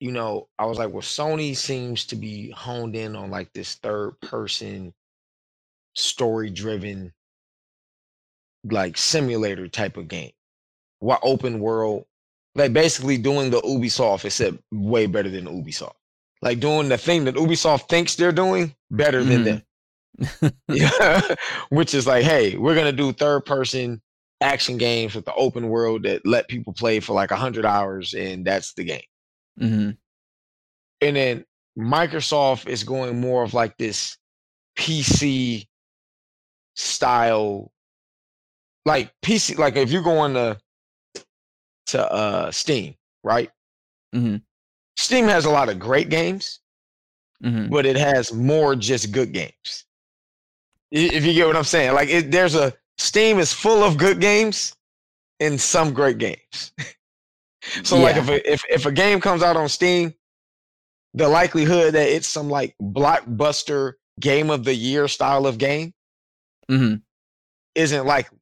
[0.00, 3.74] you know, I was like, well, Sony seems to be honed in on like this
[3.76, 4.94] third person,
[5.94, 7.12] story driven
[8.70, 10.32] like simulator type of game.
[10.98, 12.04] What open world,
[12.54, 15.94] like basically doing the Ubisoft except way better than Ubisoft.
[16.42, 19.62] Like doing the thing that Ubisoft thinks they're doing better than them.
[20.68, 21.20] Yeah.
[21.70, 24.00] Which is like, hey, we're gonna do third person
[24.40, 28.14] action games with the open world that let people play for like a hundred hours
[28.14, 29.02] and that's the game.
[29.58, 29.96] mhm,
[31.00, 31.44] And then
[31.78, 34.16] Microsoft is going more of like this
[34.78, 35.66] PC
[36.80, 37.70] style,
[38.86, 39.58] like PC.
[39.58, 40.58] Like if you're going to
[41.88, 43.50] to uh, Steam, right?
[44.14, 44.42] mhm,
[44.96, 46.60] Steam has a lot of great games,
[47.42, 47.70] mhm.
[47.70, 49.84] but it has more just good games.
[50.90, 54.20] If you get what I'm saying, like it, there's a Steam is full of good
[54.20, 54.74] games
[55.38, 56.72] and some great games.
[57.82, 60.12] so like if a, if if a game comes out on Steam,
[61.14, 65.94] the likelihood that it's some like blockbuster game of the year style of game
[66.70, 67.02] Mhm.
[67.74, 68.38] isn't likely.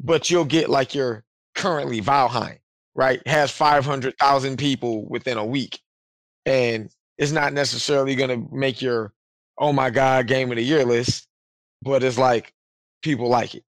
[0.00, 1.24] But you'll get like your
[1.54, 2.58] currently Valheim
[2.94, 5.80] right, has 500,000 people within a week.
[6.44, 9.14] And it's not necessarily going to make your,
[9.58, 11.26] oh my God, game of the year list,
[11.80, 12.52] but it's like
[13.02, 13.64] people like it.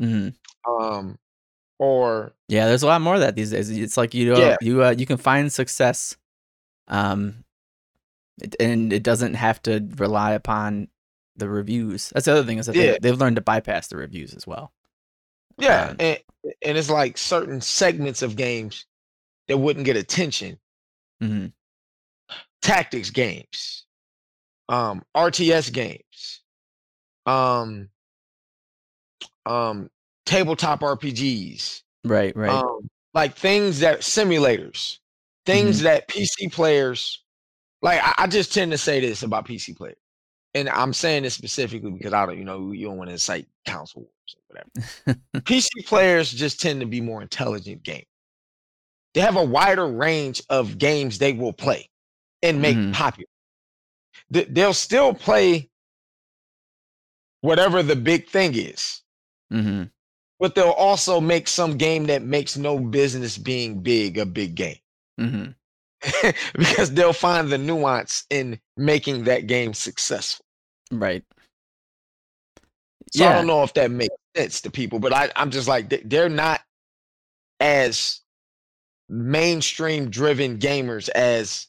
[0.00, 0.70] Mm-hmm.
[0.70, 1.18] Um,
[1.78, 3.70] or Yeah, there's a lot more of that these days.
[3.70, 4.56] It's like you know, Yeah.
[4.60, 6.16] you uh, you can find success,
[6.88, 7.44] um,
[8.40, 10.88] it, and it doesn't have to rely upon
[11.36, 12.10] the reviews.
[12.10, 12.92] That's the other thing is that Yeah.
[12.92, 14.72] they, they've learned to bypass the reviews as well.
[15.58, 16.18] yeah, Um, and,
[16.62, 18.86] and it's like certain segments of games
[19.48, 20.58] that wouldn't get attention.
[21.20, 21.46] hmm
[22.60, 23.86] Tactics games,
[24.68, 26.42] um, RTS games,
[27.26, 27.88] um,
[29.46, 29.90] um,
[30.26, 32.50] tabletop RPGs, Right, right.
[32.50, 34.98] um, like things that simulators,
[35.44, 35.84] things Mm-hmm.
[35.84, 37.22] that PC players
[37.82, 38.00] like.
[38.02, 39.96] I, I just tend to say this about PC players,
[40.54, 43.46] and I'm saying this specifically because I don't, you know, you don't want to incite
[43.66, 44.70] console wars or whatever.
[45.44, 48.04] PC players just tend to be more intelligent game.
[49.14, 51.88] They have a wider range of games they will play
[52.42, 52.92] and make Mhm.
[52.92, 53.28] popular.
[54.30, 55.70] They'll still play
[57.40, 59.02] whatever the big thing is
[59.50, 59.84] hmm
[60.40, 64.78] but they'll also make some game that makes no business being big a big game
[65.18, 65.44] hmm
[66.58, 70.41] because they'll find the nuance in making that game successful.
[70.92, 71.24] Right.
[73.12, 75.88] So I don't know if that makes sense to people, but I, I'm just like
[75.88, 76.60] they- they're not
[77.60, 78.20] as
[79.08, 81.66] mainstream driven gamers as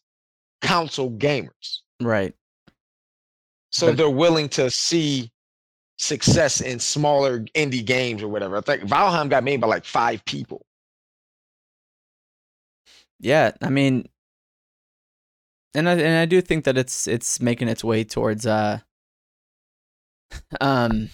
[0.61, 1.79] console gamers.
[2.01, 2.33] Right.
[3.71, 5.31] So But- they're willing to see
[5.97, 8.57] success in smaller indie games or whatever.
[8.57, 10.65] I think Valheim got made by like five people.
[13.19, 13.51] Yeah.
[13.61, 14.07] I mean,
[15.75, 18.79] and I and I do think that it's it's making its way towards uh
[20.61, 21.09] um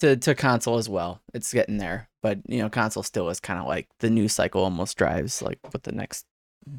[0.00, 1.22] to to console as well.
[1.34, 4.62] It's getting there, but you know, console still is kind of like the news cycle
[4.64, 6.26] almost drives like what the next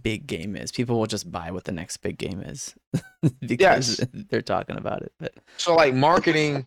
[0.02, 0.72] big game is.
[0.72, 2.76] People will just buy what the next big game is
[3.46, 4.06] because Yes.
[4.14, 5.14] they're talking about it.
[5.20, 6.66] But So like marketing,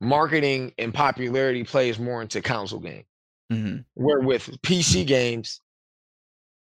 [0.00, 3.04] marketing and popularity plays more into console game.
[3.50, 5.60] mhm, Where with PC games,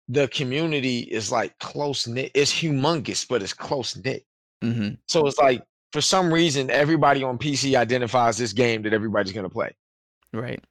[0.08, 2.32] the community is like close knit.
[2.34, 4.26] It's humongous, but it's close knit.
[4.62, 9.34] mhm, So it's like for some reason, everybody on PC identifies this game that everybody's
[9.34, 9.72] gonna play,
[10.34, 10.64] right.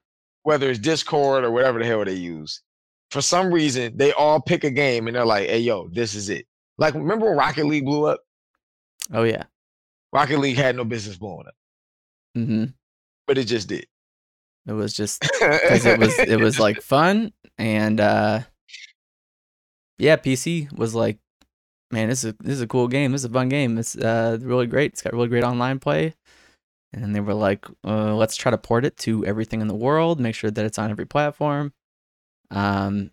[0.42, 2.62] whether it's Discord or whatever the hell they use.
[3.10, 6.28] For some reason, they all pick a game and they're like, "Hey, yo, this is
[6.28, 8.20] it." Like, remember when Rocket League blew up?
[9.12, 9.44] Oh yeah.
[10.12, 11.54] Rocket League had no business blowing up,
[12.36, 12.64] Mm-hmm.
[13.26, 13.86] but it just did.
[14.66, 18.40] It was just because it was it was like fun and uh
[19.98, 21.18] yeah pc was like
[21.90, 23.12] man this is this is a cool game.
[23.12, 23.78] This is a fun game.
[23.78, 24.92] It's uh really great.
[24.92, 26.14] It's got really great online play.
[26.92, 30.20] And they were like uh, let's try to port it to everything in the world
[30.20, 31.72] make sure that it's on every platform
[32.50, 33.10] um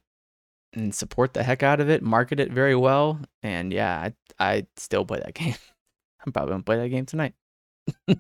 [0.73, 3.19] and support the heck out of it market it very well.
[3.43, 4.09] And yeah
[4.39, 5.55] i i still play that game.
[6.25, 7.33] I'm probably gonna play that game tonight.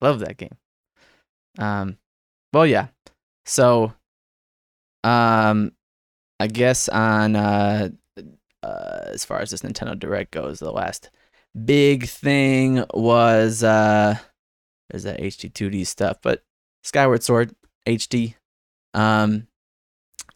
[0.00, 0.56] Love that game.
[1.58, 1.98] Um
[2.52, 2.88] well yeah.
[3.46, 3.92] So
[5.04, 5.72] um
[6.40, 7.88] i guess on uh,
[8.66, 11.10] uh as far as this nintendo direct goes the last
[11.64, 14.16] big thing was uh
[14.90, 16.42] there's that hd 2d stuff but
[16.82, 17.54] skyward sword
[17.86, 18.34] hd
[18.94, 19.46] um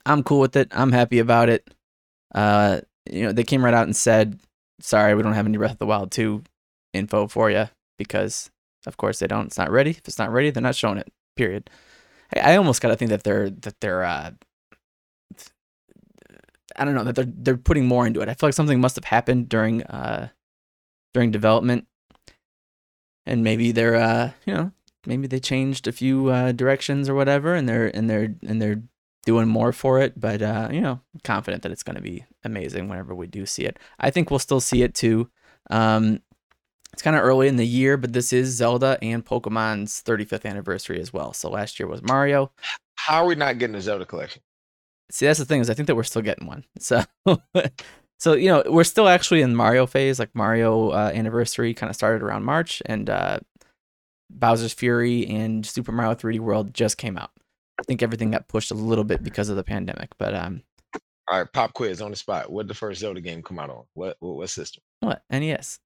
[0.07, 0.69] i'm cool with it.
[0.73, 1.69] I'm happy about it.
[2.35, 4.38] Uh you know they came right out and said
[4.81, 6.43] sorry we don't have any breath of the wild 2
[6.93, 8.51] info for you because
[8.87, 9.47] of course they don't.
[9.47, 9.90] It's not ready.
[9.90, 11.71] If it's not ready they're not showing it period.
[12.35, 14.33] I, I almost gotta think that they're that they're uh
[16.81, 18.29] I don't know that they're they're putting more into it.
[18.29, 20.29] I feel like something must have happened during uh
[21.14, 21.87] during development,
[23.27, 24.73] and maybe they're uh you know
[25.07, 28.83] maybe they changed a few uh, directions or whatever, and they're and they're and they're
[29.25, 30.19] doing more for it.
[30.19, 33.64] But uh, you know, confident that it's going to be amazing whenever we do see
[33.64, 33.79] it.
[33.99, 35.31] I think we'll still see it too.
[35.71, 36.21] Um,
[36.93, 41.01] it's kind of early in the year, but this is Zelda and Pokemon's 35th anniversary
[41.01, 41.33] as well.
[41.33, 42.51] So last year was Mario.
[42.97, 44.43] How are we not getting a Zelda collection?
[45.11, 46.64] See, that's the thing is I think that we're still getting one.
[46.81, 47.03] So,
[48.18, 50.18] so you know, we're still actually in Mario phase.
[50.18, 53.40] Like Mario uh, anniversary kind of started around March, and uh,
[54.31, 57.31] Bowser's Fury and Super Mario 3D World just came out.
[57.79, 60.62] I think everything got pushed a little bit because of the pandemic, but um,
[61.31, 62.53] All right, pop quiz on the spot.
[62.53, 63.85] What the first Zelda game come out on?
[63.94, 64.83] What what, what system?
[65.01, 65.79] what NES?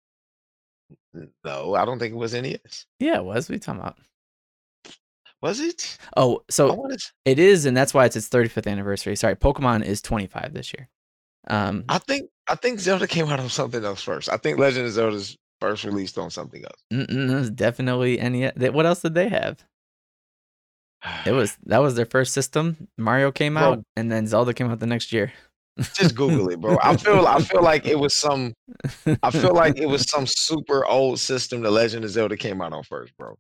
[1.45, 2.87] No, I don't think it was NES.
[2.99, 3.49] Yeah, it was.
[3.49, 3.99] What are you talking about?
[5.45, 5.99] Was it?
[6.17, 9.15] Oh, so to- it is, and that's why it's its 35th anniversary.
[9.15, 10.89] Sorry, Pokemon is 25 this year.
[11.49, 14.31] Um, I think I think Zelda came out on something else first.
[14.31, 16.81] I think Legend of Zelda's first released on something else.
[16.91, 18.17] mm-mm, it was definitely.
[18.57, 19.63] They- What else did they have?
[21.27, 22.89] It was that was their first system.
[22.97, 23.63] Mario came Bro.
[23.63, 25.31] out, and then Zelda came out the next year.
[25.93, 26.79] just Google it, bro.
[26.83, 28.55] I feel I feel like it was some
[29.23, 32.73] I feel like it was some super old system the Legend of Zelda came out
[32.73, 33.37] on first, bro.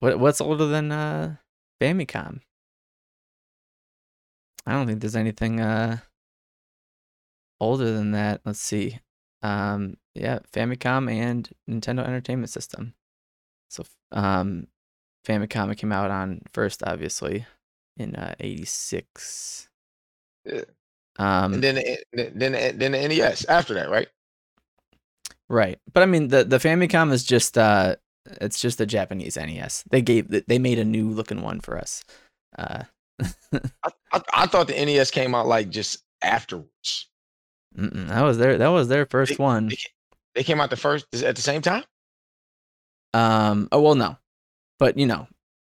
[0.00, 1.36] What what's older than uh
[1.80, 2.40] Famicom?
[4.66, 5.98] I don't think there's anything uh
[7.60, 8.40] older than that.
[8.44, 9.00] Let's see.
[9.42, 12.94] Um yeah, Famicom and Nintendo Entertainment System.
[13.70, 14.68] So um
[15.26, 17.46] Famicom came out on first obviously
[17.96, 19.68] in uh 86.
[20.44, 20.62] Yeah.
[21.18, 21.82] Um And then
[22.12, 24.08] then then the NES after that, right?
[25.48, 25.80] Right.
[25.92, 27.96] But I mean the the Famicom is just uh
[28.40, 29.84] it's just a Japanese NES.
[29.90, 32.04] They gave they made a new looking one for us.
[32.56, 32.84] Uh
[33.52, 37.08] I, I, I thought the NES came out like just afterwards.
[37.76, 39.68] mm-mm, that was their that was their first one.
[39.68, 39.76] They,
[40.36, 41.84] they came out the first at the same time.
[43.14, 44.16] Um oh well no.
[44.78, 45.26] But you know,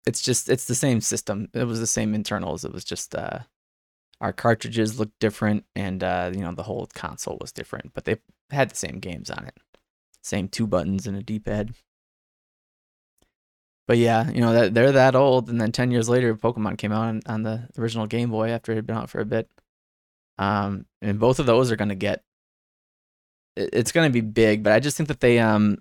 [0.08, 1.50] it's just it's the same system.
[1.54, 2.66] It was the same internals.
[2.66, 3.40] It was just uh
[4.22, 8.18] our cartridges looked different and uh you know the whole console was different, but they
[8.50, 9.58] had the same games on it.
[10.24, 11.76] Same two buttons and a D-pad.
[13.88, 16.92] But yeah, you know that they're that old, and then ten years later, Pokemon came
[16.92, 19.48] out on, on the original Game Boy after it had been out for a bit.
[20.38, 22.24] Um, and both of those are gonna get.
[23.56, 25.78] it- It's gonna be big, but I just think that they um.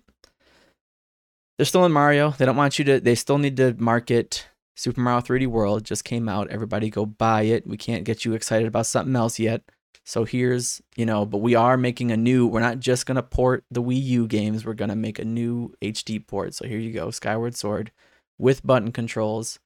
[1.56, 2.30] They're still in Mario.
[2.32, 3.00] They don't want you to.
[3.00, 5.84] They still need to market Super Mario 3D World.
[5.84, 6.50] Just came out.
[6.50, 7.66] Everybody go buy it.
[7.66, 9.62] We can't get you excited about something else yet.
[10.04, 13.22] So here's, you know, but we are making a new, we're not just going to
[13.22, 16.54] port the Wii U games, we're going to make a new HD port.
[16.54, 17.90] So here you go, Skyward Sword
[18.38, 19.58] with button controls.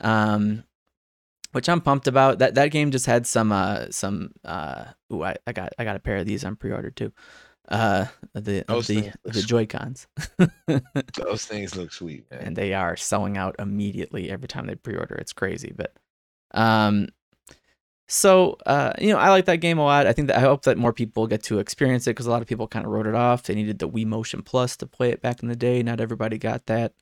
[0.00, 0.64] Um
[1.52, 2.38] which I'm pumped about.
[2.38, 5.96] That that game just had some uh some uh ooh, I, I got I got
[5.96, 7.12] a pair of these on pre-order too.
[7.68, 9.42] Uh the Those the the.
[9.42, 10.06] Joy-Cons.
[11.16, 12.40] Those things look sweet, man.
[12.40, 15.14] and they are selling out immediately every time they pre-order.
[15.16, 15.94] It's crazy, but
[16.54, 17.08] um,
[18.08, 20.06] so uh, you know, I like that game a lot.
[20.06, 22.42] I think that I hope that more people get to experience it because a lot
[22.42, 23.44] of people kind of wrote it off.
[23.44, 25.82] They needed the Wii Motion Plus to play it back in the day.
[25.82, 26.92] Not everybody got that.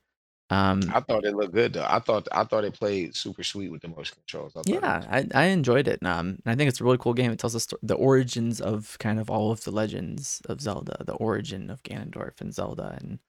[0.50, 1.86] Um, I thought it looked good though.
[1.88, 4.52] I thought I thought it played super sweet with the motion controls.
[4.56, 6.04] I yeah, I, I enjoyed it.
[6.04, 7.30] Um, and I think it's a really cool game.
[7.30, 11.14] It tells the the origins of kind of all of the legends of Zelda, the
[11.14, 13.20] origin of Ganondorf and Zelda and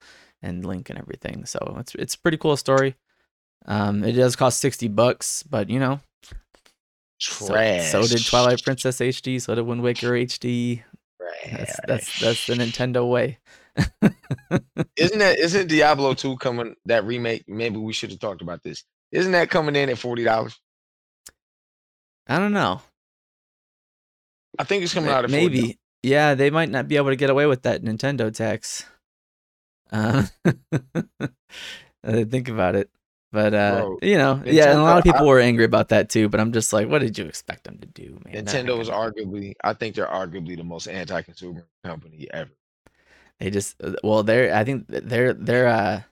[0.42, 1.46] and Link and everything.
[1.46, 2.96] So it's it's a pretty cool story.
[3.66, 6.00] Um, it does cost sixty bucks, but you know,
[7.22, 7.90] trash.
[7.90, 9.40] so did Twilight Princess HD.
[9.40, 10.82] So did Wind Waker HD.
[11.50, 13.38] That's that's that's the Nintendo way.
[14.96, 17.44] Isn't that isn't Diablo 2 coming that remake?
[17.48, 18.84] Maybe we should have talked about this.
[19.10, 20.58] Isn't that coming in at forty dollars?
[22.28, 22.80] I don't know.
[24.58, 25.42] I think it's coming out at 40.
[25.44, 25.78] Maybe.
[26.02, 28.84] Yeah, they might not be able to get away with that Nintendo tax.
[29.90, 30.26] Uh,
[32.06, 32.90] think about it.
[33.32, 35.88] But uh, Bro, you know, yeah, and a lot of Nintendo- people were angry about
[35.88, 36.28] that too.
[36.28, 38.44] But I'm just like, what did you expect them to do, man?
[38.44, 42.50] Nintendo is arguably, I think they're arguably the most anti-consumer company ever,
[43.40, 46.02] They just uh, well, they're I think they're they're uh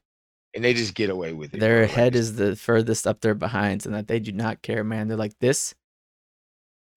[0.54, 1.60] and they just get away with it.
[1.60, 1.94] their bro.
[1.94, 5.06] Head is the furthest up their behinds, and that they do not care, man.
[5.08, 5.74] They're like this.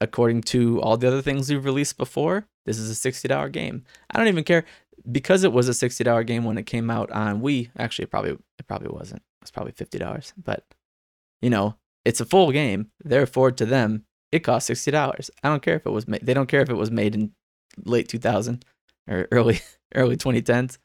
[0.01, 3.83] According to all the other things we've released before, this is a sixty dollar game.
[4.09, 4.65] I don't even care
[5.11, 7.69] because it was a sixty dollar game when it came out on Wii.
[7.77, 9.21] Actually, it probably it probably wasn't.
[9.43, 10.33] Was probably fifty dollars.
[10.41, 10.65] But
[11.41, 11.75] you know,
[12.05, 12.89] it's a full game.
[13.03, 15.29] Therefore, to them, it costs sixty dollars.
[15.43, 16.25] I don't care if it was made.
[16.25, 17.31] They don't care if it was made in
[17.85, 18.63] late two thousand
[19.07, 19.59] or early
[19.95, 20.79] early twenty tens.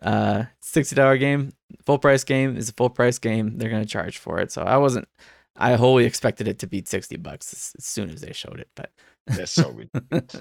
[0.00, 1.52] Uh, sixty dollar game,
[1.84, 3.58] full price game is a full price game.
[3.58, 4.50] They're gonna charge for it.
[4.52, 5.08] So I wasn't.
[5.56, 8.68] I wholly expected it to be sixty bucks as, as soon as they showed it,
[8.74, 8.90] but
[9.26, 10.32] That's so ridiculous.
[10.32, 10.40] So,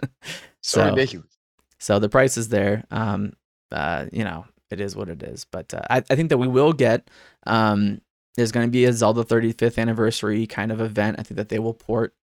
[0.62, 1.38] So- ridiculous.
[1.80, 2.86] so the price is there.
[2.92, 3.34] Um,
[3.72, 5.46] uh, you know, it is what it is.
[5.46, 7.10] But uh, I, I think that we will get.
[7.46, 8.02] Um,
[8.36, 11.18] there's going to be a Zelda 35th anniversary kind of event.
[11.20, 12.16] I think that they will port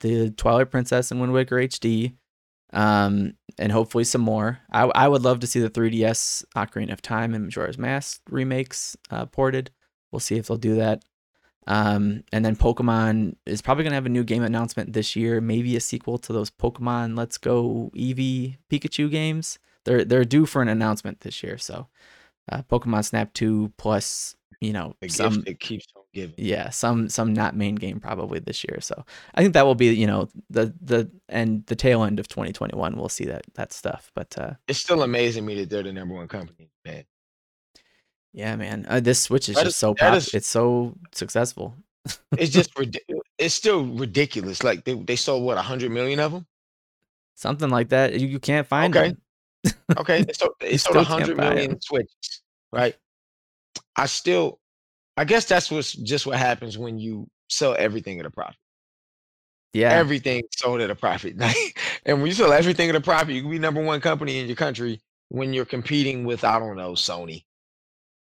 [0.00, 2.14] the Twilight Princess and Wind Waker HD,
[2.72, 4.60] um, and hopefully some more.
[4.70, 8.96] I, I would love to see the 3DS Ocarina of Time and Majora's Mask remakes
[9.10, 9.70] uh, ported.
[10.10, 11.04] We'll see if they'll do that.
[11.66, 15.76] Um, and then Pokemon is probably gonna have a new game announcement this year, maybe
[15.76, 19.58] a sequel to those Pokemon Let's Go Eevee Pikachu games.
[19.84, 21.88] They're they're due for an announcement this year, so
[22.50, 26.34] uh, Pokemon Snap 2 plus you know The some that keeps on giving.
[26.38, 28.78] yeah some some not main game probably this year.
[28.80, 32.28] So I think that will be you know the the and the tail end of
[32.28, 34.10] 2021 we'll see that that stuff.
[34.14, 37.04] But uh, It's still amazing me that they're the number one company, man.
[38.32, 41.74] yeah, man, uh, this Switch is That just is- so pop- is- it's so successful.
[42.38, 42.70] It's just
[43.38, 44.62] it's still ridiculous.
[44.62, 46.46] Like they, they sold what hundred million of them.
[47.34, 48.18] Something like that.
[48.20, 49.08] You, you can't find Okay.
[49.10, 49.18] them.
[49.96, 52.96] Okay, they sold, they sold can't hundred million switches, right?
[53.96, 54.60] I still
[55.16, 58.56] I guess that's what's just what happens when you sell everything at a profit.
[59.72, 59.90] Yeah.
[59.90, 61.36] Everything sold at a profit.
[62.06, 64.46] and when you sell everything at a profit, you can be number one company in
[64.46, 67.44] your country when you're competing with, I don't know, Sony.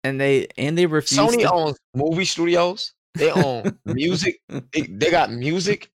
[0.04, 2.94] and they and they refuse Sony to owns movie studios.
[3.16, 4.40] They own music.
[4.74, 5.92] They, they got music.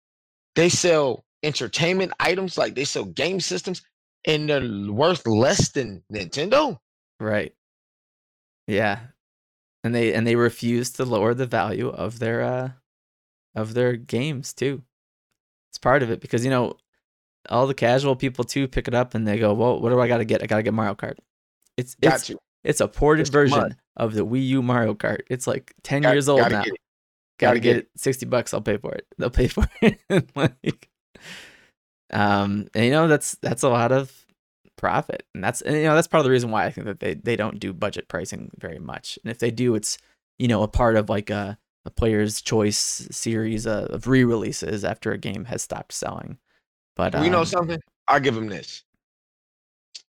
[0.56, 3.82] They sell entertainment items, like they sell game systems,
[4.26, 6.80] and they're worth less than Nintendo.
[7.20, 7.54] Right.
[8.68, 9.00] Yeah.
[9.84, 12.70] And they and they refuse to lower the value of their uh
[13.56, 14.84] of their games too.
[15.72, 16.78] It's part of it because you know
[17.50, 20.08] all the casual people too pick it up and they go, "Well, what do I
[20.08, 20.44] got to get?
[20.44, 21.16] I got to get Mario Kart."
[21.78, 22.38] It's Got it's to.
[22.64, 23.78] it's a ported It's version mud.
[23.98, 25.22] of the Wii U Mario Kart.
[25.30, 26.64] It's like 10 Got- years old gotta now.
[26.64, 26.80] get it.
[27.40, 27.90] Gotta Gotta get get it.
[27.96, 29.08] 60 bucks, I'll pay for it.
[29.18, 30.00] They'll pay for it.
[30.36, 30.90] like
[32.14, 34.26] um and you know that's that's a lot of
[34.78, 37.00] profit and that's and, you know that's part of the reason why i think that
[37.00, 39.98] they they don't do budget pricing very much and if they do it's
[40.40, 45.18] you know a part of like a, a player's choice series of, re-releases after a
[45.18, 46.38] game has stopped selling
[46.96, 47.82] but We know um, something.
[48.08, 48.84] I'll give them this.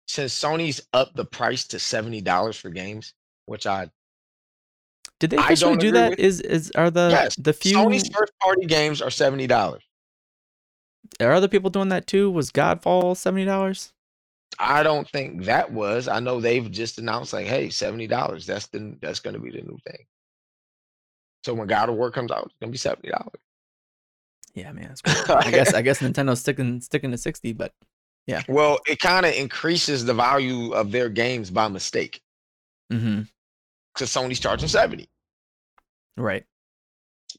[0.07, 3.15] Since Sony's up the price to seventy dollars for games,
[3.47, 3.89] which I
[5.21, 8.33] did they I officially do agree is is are the Yes, the few Sony's first
[8.41, 9.83] party games are seventy dollars.
[11.21, 13.93] Are other people doing that too was godfall $70
[14.59, 16.09] I don't think that was.
[16.09, 18.45] I know they've just announced like, hey, seventy dollars.
[18.47, 20.05] That's the that's going to be the new thing.
[21.45, 23.41] So when God of War comes out, it's going to be seventy dollars.
[24.55, 25.37] yeah man cool.
[25.37, 27.73] i guess i guess nintendo's sticking sticking to 60 but
[28.27, 28.43] yeah.
[28.47, 32.21] well, it kind of increases the value of their games by mistake
[32.91, 33.23] hmm
[33.95, 35.09] because Sony's charging seventy.
[36.19, 36.45] right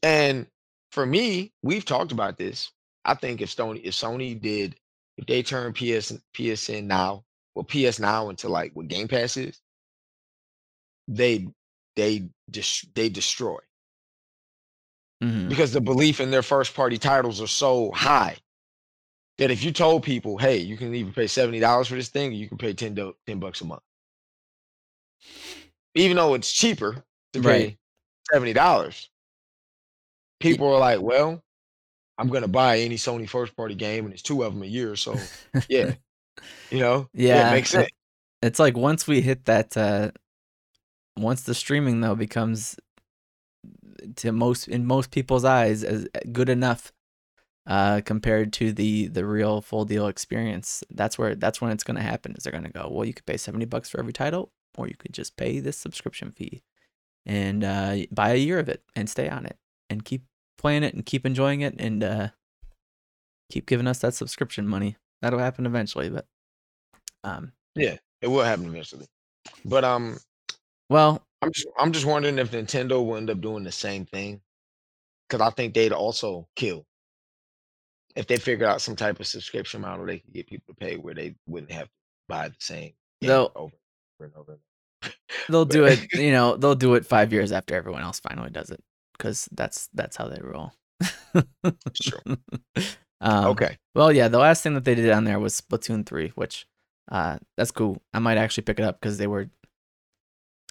[0.02, 0.46] And
[0.92, 2.70] for me, we've talked about this.
[3.04, 4.76] I think if Sony if Sony did
[5.16, 9.60] if they turn PS PSN now, well PS now into like what Game Pass is,
[11.08, 11.48] they
[11.96, 13.58] they dis- they destroy.
[15.22, 18.36] Hmm because the belief in their first party titles are so high
[19.38, 22.30] that if you told people, hey, you can either pay seventy dollars for this thing,
[22.30, 23.82] or you can pay 10, do- 10 bucks a month,
[25.94, 27.78] even though it's cheaper to pay Right.
[28.32, 29.10] seventy dollars,
[30.40, 31.42] people are like, well,
[32.18, 34.96] I'm gonna buy any Sony first party game, and it's two of them a year,
[34.96, 35.18] so
[35.68, 35.94] yeah,
[36.70, 37.88] you know, Yeah, it makes it- sense.
[38.42, 40.10] it's like once we hit that uh
[41.16, 42.76] once the streaming though becomes
[44.16, 46.92] to most in most people's eyes as uh, good enough
[47.66, 51.96] uh compared to the the real full deal experience that's where that's when it's going
[51.96, 54.12] to happen is they're going to go well you could pay 70 bucks for every
[54.12, 56.62] title or you could just pay this subscription fee
[57.24, 59.56] and uh buy a year of it and stay on it
[59.88, 60.24] and keep
[60.64, 62.28] playing it and keep enjoying it and uh
[63.52, 64.96] keep giving us that subscription money.
[65.20, 66.26] That'll happen eventually but
[67.22, 69.06] um yeah, It will happen eventually,
[69.64, 70.16] but um,
[70.88, 74.40] well I'm just I'm just wondering if Nintendo will end up doing the same thing,
[75.28, 76.86] because I think they'd also kill.
[78.16, 80.96] If they figured out some type of subscription model they could get people to pay
[80.96, 81.92] where they wouldn't have to
[82.28, 83.74] buy the same They'll- over
[84.20, 84.58] and over.
[85.50, 88.70] they'll do it you know they'll do it five years after everyone else finally does
[88.70, 88.82] it
[89.24, 90.72] because that's that's how they roll
[91.94, 92.20] Sure.
[93.22, 93.78] um, Okay.
[93.94, 96.66] well yeah the last thing that they did on there was splatoon 3 which
[97.10, 99.48] uh that's cool i might actually pick it up because they were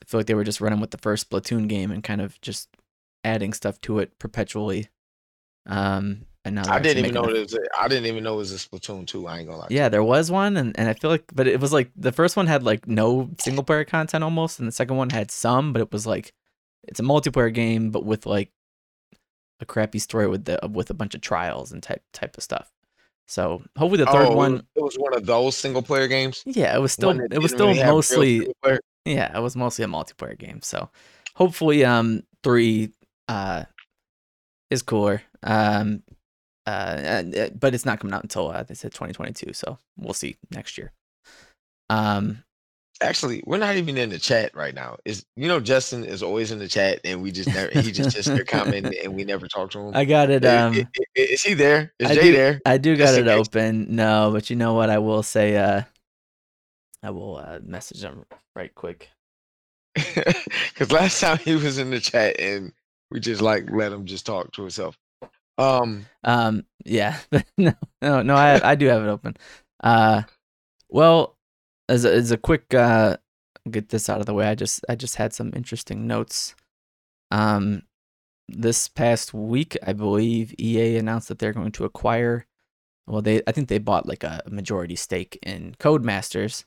[0.02, 2.40] i feel like they were just running with the first splatoon game and kind of
[2.42, 2.70] just
[3.24, 4.88] adding stuff to it perpetually
[5.66, 7.54] um and now I didn't even know it was.
[7.54, 9.28] A, I didn't even know it was a Splatoon two.
[9.28, 9.68] I ain't gonna lie.
[9.70, 12.36] yeah, there was one, and, and I feel like, but it was like the first
[12.36, 15.82] one had like no single player content almost, and the second one had some, but
[15.82, 16.34] it was like
[16.84, 18.52] it's a multiplayer game, but with like
[19.60, 22.72] a crappy story with the with a bunch of trials and type type of stuff.
[23.28, 26.44] So hopefully the third Oh, one, was- It was one of those single player games.
[26.46, 28.48] yeah, it was still it was still really mostly
[29.06, 30.62] yeah, it was mostly a multiplayer game.
[30.62, 30.90] So
[31.36, 32.92] hopefully, um, three
[33.28, 33.64] uh
[34.70, 35.22] is cooler.
[35.44, 36.04] Um,
[36.66, 39.54] uh, uh, but it's not coming out until uh, they said 2022.
[39.54, 40.92] So we'll see next year.
[41.90, 42.44] Um,
[43.02, 44.98] Actually, we're not even in the chat right now.
[45.04, 47.70] Is you know Justin is always in the chat, and we just never.
[47.80, 49.96] he just there commenting, and we never talk to him.
[49.96, 50.46] I got it.
[50.46, 51.92] Um, i- i- is he there?
[52.00, 52.62] Is I Jay do- there?
[52.66, 53.96] I do got just it open.
[53.96, 54.90] No, but you know what?
[54.90, 55.58] I will say.
[55.58, 55.82] Uh,
[57.02, 58.26] I will uh, message him
[58.56, 59.10] right quick.
[60.74, 62.72] Because last time he was in the chat, and
[63.12, 64.98] we just like let him just talk to himself.
[65.58, 67.18] Um, Um, yeah,
[67.58, 68.36] no, no, no.
[68.36, 69.36] I I do have it open.
[69.84, 70.24] Uh,
[70.90, 71.36] well,
[71.90, 73.18] as a, as a quick uh,
[73.70, 74.48] get this out of the way.
[74.48, 76.56] I just I just had some interesting notes.
[77.32, 77.84] Um,
[78.50, 82.46] this past week, I believe EA announced that they're going to acquire.
[83.08, 86.66] Well, they I think they bought like a majority stake in Codemasters,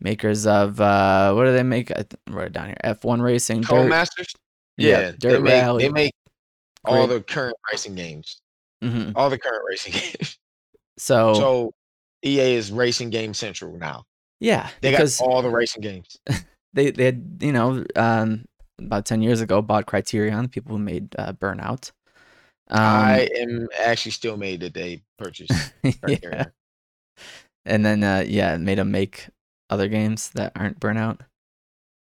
[0.00, 1.90] makers of uh, what do they make?
[1.90, 2.76] I wrote it down here.
[2.84, 4.34] F1 Racing, Codemasters.
[4.78, 5.82] Yeah, Dirt they make Rally.
[5.84, 6.14] they make
[6.84, 7.16] all Great.
[7.16, 8.40] the current racing games.
[8.84, 9.12] Mhm.
[9.16, 10.38] All the current racing games.
[10.98, 11.74] So, So
[12.24, 14.04] EA is racing game central now.
[14.40, 16.18] Yeah, They got all the racing games.
[16.76, 18.44] they they had you know um
[18.78, 21.92] about 10 years ago bought criterion the people who made uh, burnout
[22.68, 25.52] um I am actually still made that they purchased.
[25.82, 25.92] yeah.
[25.92, 26.52] Criterion.
[27.64, 29.28] and then uh yeah made them make
[29.70, 31.20] other games that aren't burnout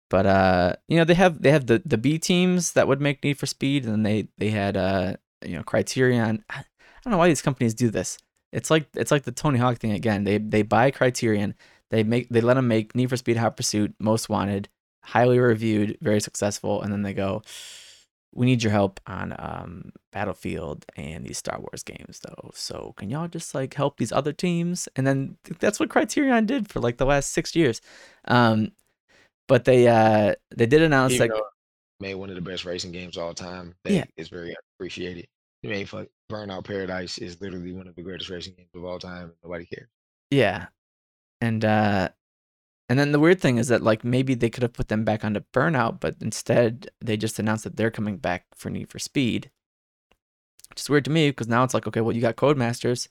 [0.09, 3.22] but uh you know they have they have the the b teams that would make
[3.22, 5.14] need for speed and then they they had uh
[5.45, 6.64] you know criterion i
[7.05, 8.16] don't know why these companies do this
[8.53, 11.55] it's like it's like the tony hawk thing again they they buy criterion
[11.93, 14.68] they make they let them make need for speed hot pursuit most wanted
[15.05, 17.43] highly reviewed very successful and then they go
[18.34, 22.51] we need your help on um, Battlefield and these Star Wars games, though.
[22.55, 24.88] So can y'all just like help these other teams?
[24.97, 27.82] And then that's what Criterion did for like the last six years.
[28.26, 28.72] Um,
[29.49, 31.43] but they uh, they did announce Even like
[32.01, 33.74] made one of the best racing games of all time.
[33.84, 34.05] That Yeah.
[34.16, 35.26] is very appreciated.
[35.64, 38.99] I mean, fuck, Burnout Paradise is literally one of the greatest racing games of all
[38.99, 39.32] time.
[39.45, 39.88] Nobody cares.
[40.30, 40.66] yeah,
[41.43, 42.09] and uh,
[42.88, 45.24] and then the weird thing is that like maybe they could have put them back
[45.24, 49.51] onto Burnout, but instead they just announced that they're coming back for Need for Speed.
[50.70, 53.09] Which is weird to me because now it's like okay, well you got Codemasters.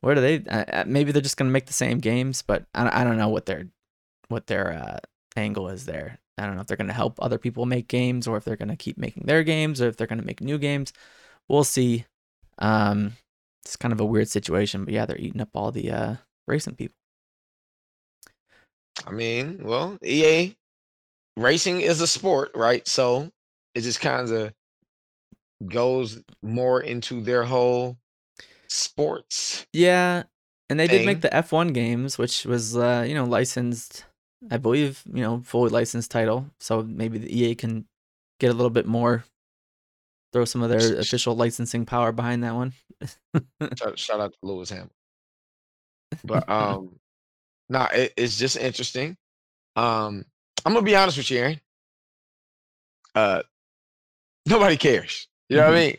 [0.00, 0.44] Where do they?
[0.50, 3.28] Uh, uh, maybe they're just gonna make the same games, but I, I don't know
[3.28, 3.68] what their
[4.28, 4.98] what their uh,
[5.36, 6.18] angle is there.
[6.36, 8.76] I don't know if they're gonna help other people make games or if they're gonna
[8.76, 10.92] keep making their games or if they're gonna make new games.
[11.48, 12.06] We'll see.
[12.58, 13.12] Um,
[13.64, 16.16] it's kind of a weird situation, but yeah, they're eating up all the uh,
[16.48, 16.99] racing people.
[19.06, 20.54] I mean, well, EA
[21.36, 22.86] racing is a sport, right?
[22.86, 23.30] So
[23.74, 24.52] it just kind of
[25.66, 27.98] goes more into their whole
[28.68, 29.66] sports.
[29.72, 30.24] Yeah,
[30.68, 34.04] and they did make the F1 games, which was uh, you know licensed,
[34.50, 36.46] I believe, you know, fully licensed title.
[36.60, 37.86] So maybe the EA can
[38.38, 39.24] get a little bit more,
[40.32, 42.72] throw some of their official licensing power behind that one.
[43.76, 44.94] Shout, shout out to Lewis Hamilton.
[46.24, 46.99] But um,
[47.70, 49.16] nah, it, it's just interesting.
[49.76, 50.24] Um,
[50.66, 51.60] I'm gonna be honest with you, Aaron.
[53.14, 53.42] Uh,
[54.46, 55.26] nobody cares.
[55.48, 55.96] You know what I mean?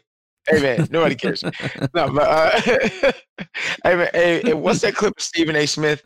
[0.47, 1.43] Hey man, nobody cares.
[1.43, 2.59] No, but uh,
[3.83, 5.65] hey man, hey, hey, what's that clip of Stephen A.
[5.65, 6.03] Smith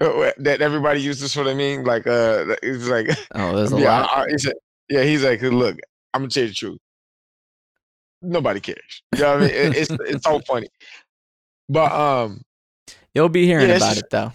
[0.00, 1.84] uh, that everybody uses for what I mean?
[1.84, 4.10] Like, uh, it's like, oh, there's a yeah, lot.
[4.16, 4.54] I- I- he said,
[4.88, 5.76] yeah, he's like, look,
[6.14, 6.78] I'm gonna tell you the truth.
[8.22, 9.02] Nobody cares.
[9.14, 9.54] You know what I mean?
[9.54, 10.68] It- it's it's so funny.
[11.68, 12.42] But um,
[13.14, 14.32] You'll be hearing Yeah, about just- it though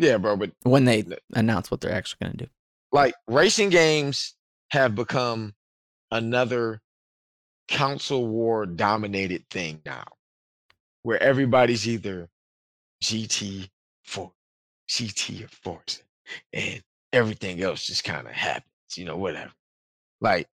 [0.00, 0.36] yeah, bro.
[0.36, 2.46] But when they announce what they're actually gonna do.
[2.92, 4.34] like racing games
[4.70, 5.54] have become
[6.10, 6.80] another
[7.68, 10.04] console war dominated thing now
[11.02, 12.28] where everybody's either
[13.02, 13.68] gt
[14.04, 14.32] for
[14.88, 16.00] gt or forza
[16.52, 16.82] and
[17.12, 18.64] everything else just kind of happens
[18.96, 19.52] you know whatever
[20.20, 20.48] like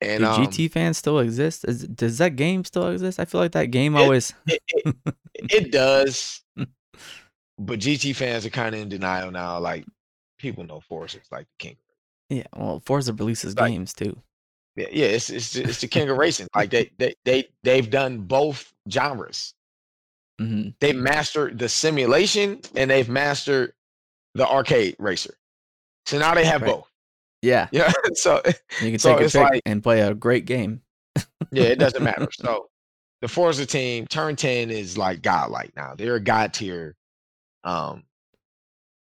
[0.00, 1.64] and um, GT fans still exist?
[1.64, 3.20] Is, does that game still exist?
[3.20, 4.32] I feel like that game It- always.
[4.46, 4.96] it, it,
[5.34, 6.40] it does
[7.58, 9.84] but gt fans are kind of in denial now like
[10.38, 11.76] people know forza is like the king
[12.30, 14.14] Yeah, well, Forza releases Like- games too.
[14.76, 16.46] Yeah, yeah, it's it's the- it's the king of racing.
[16.54, 19.54] Like they they they they've done both genres.
[20.38, 23.72] hmm They've mastered the simulation and they've mastered
[24.34, 25.34] the arcade racer.
[26.06, 26.70] So now they have Right.
[26.72, 26.88] both.
[27.42, 27.90] Yeah, Yeah.
[28.14, 28.40] So
[28.82, 30.82] you can So take a pick like- and play a great game.
[31.50, 32.28] yeah, it doesn't matter.
[32.38, 32.68] So
[33.22, 35.94] the Forza team, turn 10 is like godlike now.
[35.96, 36.94] They're a god tier
[37.68, 38.04] um,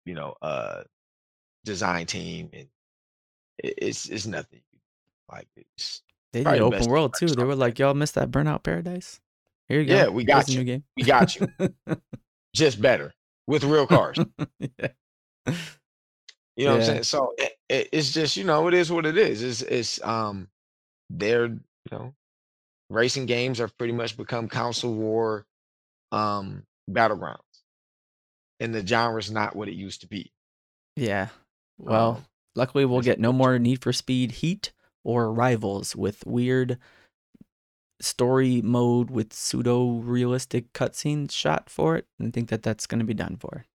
[0.05, 0.83] you know, uh
[1.65, 2.67] design team and
[3.59, 4.61] it, it's it's nothing.
[5.31, 6.01] Like it's
[6.33, 7.27] They did open best world too.
[7.27, 9.19] They were like, "Y'all missed that Burnout Paradise."
[9.67, 9.95] Here you go.
[9.95, 10.59] Yeah, we got a you.
[10.59, 10.83] new game.
[10.95, 11.47] we got you.
[12.55, 13.13] Just better
[13.47, 14.17] with real cars.
[14.59, 14.87] yeah.
[16.55, 17.03] You know what I'm saying?
[17.03, 19.43] So it, it, it's just, you know, it is what it is.
[19.43, 20.47] It's it's um
[21.11, 21.59] they're, you
[21.91, 22.15] know,
[22.89, 25.45] racing games have pretty much become console war
[26.11, 27.37] um battlegrounds.
[28.59, 30.31] And the genre's not what it used to be.
[30.95, 31.27] Yeah.
[31.77, 34.71] Well, Um, luckily we'll get no more Need for Speed Heat
[35.03, 36.79] or Rivals with weird
[38.01, 42.07] story mode with pseudo realistic cutscenes shot for it.
[42.19, 43.65] And I think that that's going to be done for.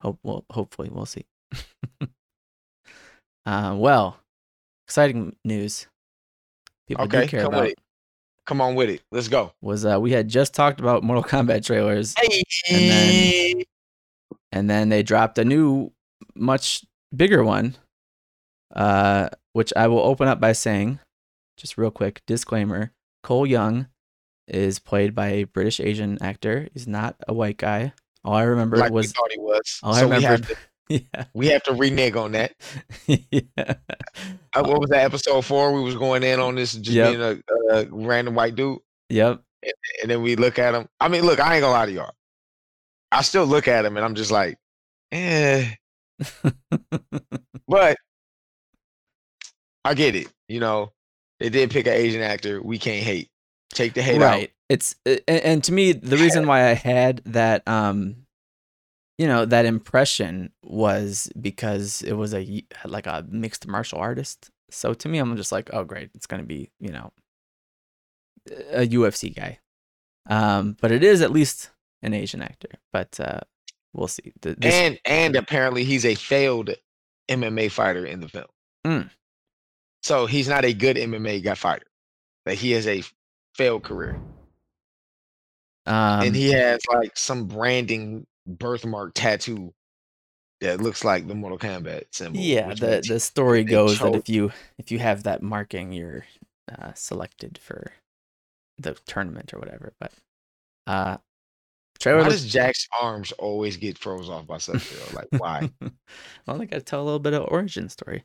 [0.00, 1.26] Hope well, hopefully we'll see.
[3.46, 4.18] uh, well,
[4.86, 5.86] exciting news.
[6.86, 7.78] People Okay, do care come about with it.
[8.46, 9.02] Come on with it.
[9.10, 9.52] Let's go.
[9.60, 13.62] was uh, we had just talked about Mortal Kombat trailers, Hey, then-
[14.52, 15.92] and then they dropped a new,
[16.34, 16.84] much
[17.14, 17.76] bigger one,
[18.74, 21.00] uh, which I will open up by saying,
[21.56, 22.92] just real quick disclaimer:
[23.22, 23.88] Cole Young
[24.46, 26.68] is played by a British Asian actor.
[26.72, 27.92] He's not a white guy.
[28.24, 29.78] All I remember like was thought he was.
[29.82, 30.56] all I so we have remembered- to
[31.14, 31.24] yeah.
[31.34, 32.52] We have to renege on that.
[33.06, 33.40] yeah.
[34.54, 35.72] Uh, what was that episode four?
[35.74, 37.10] We was going in on this just Yep.
[37.10, 37.22] being
[37.70, 38.78] a, a random white dude,
[39.10, 39.42] Yep.
[40.02, 40.88] and then we look at him.
[40.98, 42.14] I mean, look, I ain't gonna lie to y'all.
[43.10, 44.58] I still look at him, and I'm just like,
[45.12, 45.74] eh.
[47.68, 47.98] But
[49.84, 50.28] I get it.
[50.48, 50.92] You know,
[51.38, 52.62] they did pick an Asian actor.
[52.62, 53.28] We can't hate.
[53.72, 54.32] Take the hate out.
[54.32, 54.52] right.
[54.68, 58.16] It's uh, and, and to me the reason why I had that um
[59.18, 64.50] you know that impression was because it was a like a mixed martial artist.
[64.70, 67.12] So to me I'm just like, oh great, it's going to be, you know,
[68.72, 69.58] a UFC guy.
[70.28, 71.70] Um but it is at least
[72.02, 72.70] an Asian actor.
[72.92, 73.40] But uh
[73.92, 74.32] we'll see.
[74.42, 76.70] Th- This, and and apparently he's a failed
[77.28, 78.46] MMA fighter in the film.
[78.86, 79.10] Mm.
[80.02, 81.86] So he's not a good MMA guy fighter.
[82.44, 83.02] But he has a
[83.54, 84.18] failed career,
[85.86, 89.74] um, and he has like some branding birthmark tattoo
[90.60, 92.40] that looks like the Mortal Kombat symbol.
[92.40, 96.24] yeah, the the story goes that if you if you have that marking, you're
[96.70, 97.92] uh, selected for
[98.78, 99.92] the tournament or whatever.
[100.00, 100.12] But
[100.86, 101.16] uh,
[102.00, 105.02] trailer Why looks- does Jax's arms always get froze off by Sub Zero?
[105.14, 105.70] Like why?
[106.46, 108.24] well, they got to tell a little bit of origin story,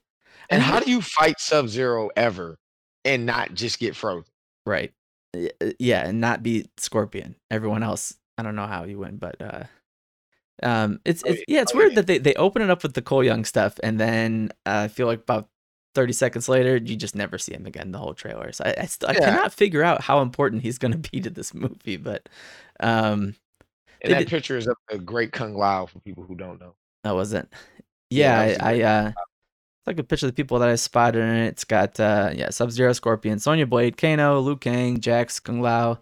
[0.49, 2.57] and how do you fight Sub Zero ever
[3.05, 4.25] and not just get frozen?
[4.65, 4.91] right?
[5.35, 7.35] Uh, Yeah, and not be Scorpion.
[7.51, 9.63] Everyone else, I don't know how you win, but uh,
[10.61, 11.61] um, it's Oh, it's yeah.
[11.61, 13.99] it's Oh, weird that they they open it up with the Cole Young stuff, and
[13.99, 15.49] then uh, I feel like about.
[15.95, 18.51] 30 seconds later, you just never see him again the whole trailer.
[18.51, 19.25] So I, I, still, I Yeah.
[19.29, 22.27] cannot figure out how important he's going to be to this movie, but
[22.79, 23.35] um,
[24.03, 26.59] And They that did- picture is of a great Kung Lao for people who don't
[26.59, 26.75] know.
[27.03, 27.51] That wasn't.
[28.09, 30.59] Yeah, Yeah, that was a I, I uh, it's like a picture of the people
[30.59, 31.47] that I spotted in it.
[31.47, 35.99] It's got uh, yeah, Sub Zero, Scorpion, Sonya Blade, Kano, Liu Kang, Jax, Kung Lao,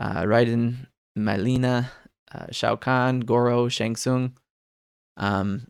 [0.00, 0.86] uh, Raiden,
[1.18, 1.90] Mileena,
[2.34, 4.36] uh, Shao Kahn, Goro, Shang Tsung.
[5.16, 5.66] Um,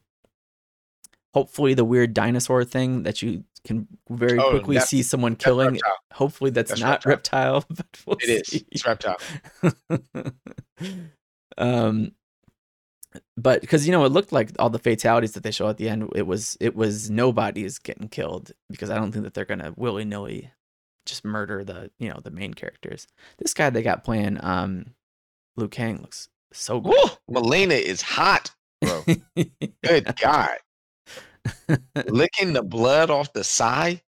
[1.34, 5.72] hopefully the weird dinosaur thing that you can very Oh, quickly see someone killing.
[5.72, 5.96] Reptile.
[6.14, 7.54] Hopefully that's, That's not Reptile.
[7.56, 8.64] reptile, but we'll It is.
[8.70, 9.18] It's reptile.
[11.60, 12.12] um
[13.36, 15.88] but because you know it looked like all the fatalities that they show at the
[15.88, 19.72] end it was it was nobody's getting killed because i don't think that they're gonna
[19.76, 20.50] willy-nilly
[21.06, 23.06] just murder the you know the main characters
[23.38, 24.86] this guy they got playing um
[25.56, 26.94] Liu Kang looks so Woo!
[27.30, 28.50] Mileena is hot,
[28.80, 29.02] bro.
[29.36, 29.52] good
[29.84, 30.58] Good God.
[32.06, 34.02] Licking the blood off the side.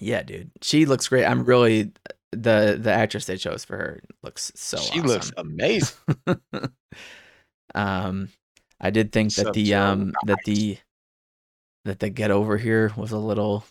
[0.00, 1.92] yeah dude she looks great i'm really
[2.32, 5.96] the the actress they chose for her looks so she looks amazing.
[7.74, 8.28] um,
[8.80, 10.78] I did think that the Sub-Zero um that the
[11.84, 13.64] that the get over here was a little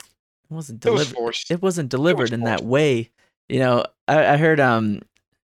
[0.00, 1.36] it wasn't It was delivered.
[1.50, 3.10] It wasn't delivered in that way.
[3.48, 5.02] You know, I, I heard um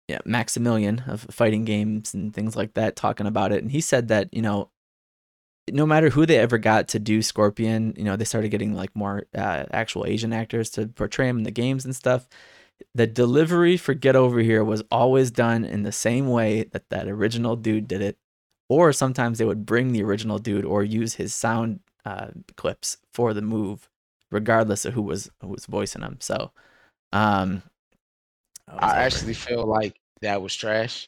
[0.07, 4.07] yeah Maximilian of fighting games and things like that talking about it, and he said
[4.09, 4.69] that you know
[5.71, 8.95] no matter who they ever got to do Scorpion, you know they started getting like
[8.95, 12.27] more uh, actual Asian actors to portray him in the games and stuff
[12.93, 17.07] the delivery for Get Over Here was always done in the same way that that
[17.07, 18.17] original dude did it,
[18.69, 23.33] or sometimes they would bring the original dude or use his sound uh, clips for
[23.33, 23.89] the move,
[24.31, 26.17] regardless of who was who was voicing him.
[26.19, 26.51] So,
[27.13, 27.63] um,
[28.67, 31.07] I actually feel like that was trash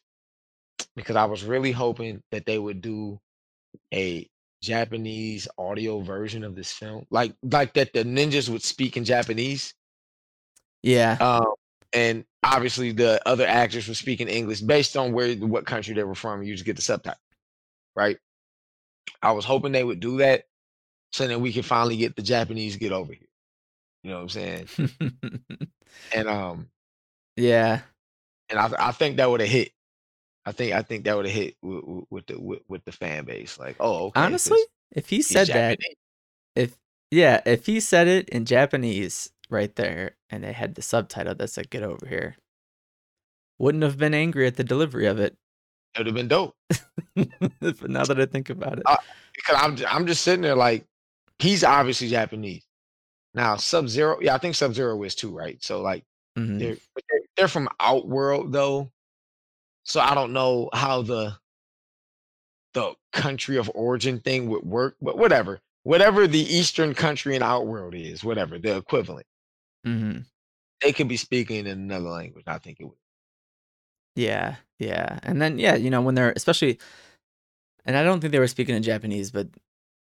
[0.95, 3.19] because I was really hoping that they would do
[3.93, 4.27] a
[4.61, 9.73] Japanese audio version of this film, like like that the ninjas would speak in Japanese,
[10.83, 11.53] yeah, um,
[11.93, 16.15] and obviously the other actors were speaking English based on where what country they were
[16.15, 16.43] from.
[16.43, 17.19] You just get the subtitle,
[17.95, 18.17] right?
[19.21, 20.43] I was hoping they would do that
[21.11, 23.27] so that we could finally get the Japanese get over here.
[24.03, 24.67] You know what I'm saying?
[26.13, 26.69] And um,
[27.35, 27.81] yeah,
[28.49, 29.71] and I I think that would have hit.
[30.45, 32.91] I think I think that would have hit with, with, with the with, with the
[32.91, 33.59] fan base.
[33.59, 34.21] Like, oh, okay.
[34.21, 34.59] honestly,
[34.91, 35.77] if he said that,
[36.55, 36.75] if
[37.11, 41.49] yeah, if he said it in Japanese right there, and they had the subtitle that
[41.49, 42.35] said "Get over here,"
[43.57, 45.35] wouldn't have been angry at the delivery of it.
[45.95, 46.55] it would have been dope.
[47.59, 48.97] but now that I think about it, Uh,
[49.35, 50.85] Because I'm I'm just sitting there like,
[51.39, 52.63] he's obviously Japanese.
[53.33, 55.61] Now Sub Zero, yeah, I think Sub Zero is too, right?
[55.63, 56.03] So like,
[56.37, 56.59] Mhm.
[56.59, 56.77] they're
[57.09, 58.91] they're, they're from Outworld though,
[59.89, 61.35] so I don't know how the
[62.73, 65.59] the country of origin thing would work, but whatever.
[65.83, 69.25] Whatever the Eastern country in our world is, whatever the equivalent,
[69.85, 70.25] Mhm.
[70.81, 72.43] they could be speaking in another language.
[72.47, 72.97] I think it would.
[74.15, 75.19] Yeah, yeah.
[75.23, 76.79] And then yeah, you know, when they're especially
[77.85, 79.47] and I don't think they were speaking in Japanese, but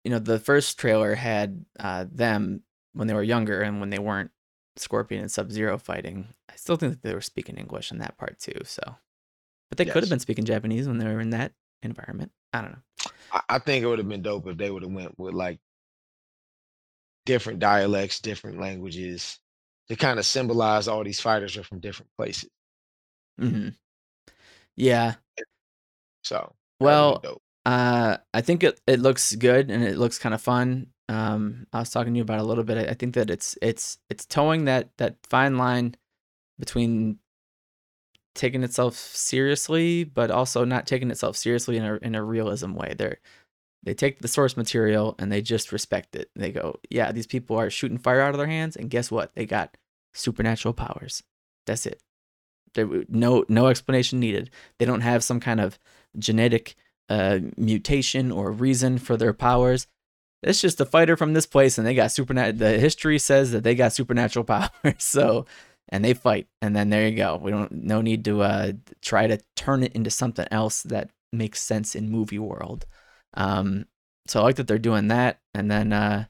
[0.05, 2.63] you know, the first trailer had uh them
[2.93, 4.31] when they were younger and when they weren't
[4.77, 6.35] Scorpion and Sub-Zero fighting.
[6.51, 8.97] I still think that they were speaking English in that part too, so
[9.73, 11.51] but they could have been speaking Japanese when they were in that
[11.83, 12.31] environment.
[12.53, 13.11] I don't know.
[13.33, 15.61] I, I think it would have been dope if they would have went with like
[17.25, 19.39] different dialects, different languages
[19.89, 22.51] to kind of symbolize all these fighters are from different places.
[23.39, 23.69] hmm
[24.77, 25.15] Yeah.
[26.23, 27.23] So Well.
[27.65, 30.89] Uh, I think it, it looks good and it looks kind of fun.
[31.09, 32.77] Um, I was talking to you about it a little bit.
[32.77, 35.95] I, I think that it's it's it's towing that that fine line
[36.59, 37.21] between
[38.35, 42.95] taking itself seriously, but also not taking itself seriously in a in a realism way.
[42.97, 43.19] They're
[43.83, 46.31] they take the source material and they just respect it.
[46.37, 49.35] They go, yeah, these people are shooting fire out of their hands, and guess what?
[49.35, 49.77] They got
[50.15, 51.23] supernatural powers.
[51.67, 52.01] That's it.
[52.75, 54.51] There no no explanation needed.
[54.79, 55.79] They don't have some kind of
[56.19, 56.77] genetic
[57.09, 59.87] uh, mutation or reason for their powers.
[60.43, 62.59] It's just a fighter from this place, and they got supernatural.
[62.59, 64.71] The history says that they got supernatural powers.
[64.99, 65.47] So,
[65.93, 67.37] and they fight, and then there you go.
[67.37, 68.73] We don't no need to uh,
[69.03, 72.87] try to turn it into something else that makes sense in movie world.
[73.35, 73.85] Um,
[74.27, 76.25] so I like that they're doing that, and then uh,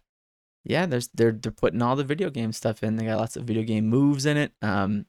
[0.64, 2.96] yeah, there's they're they're putting all the video game stuff in.
[2.96, 4.52] They got lots of video game moves in it.
[4.62, 5.06] Um,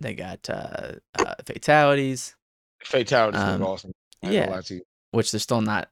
[0.00, 2.34] they got uh, uh fatalities,
[2.82, 3.92] Fatalities um, awesome.
[4.22, 4.48] Yeah.
[4.50, 4.82] lie to you.
[5.10, 5.90] which they're still not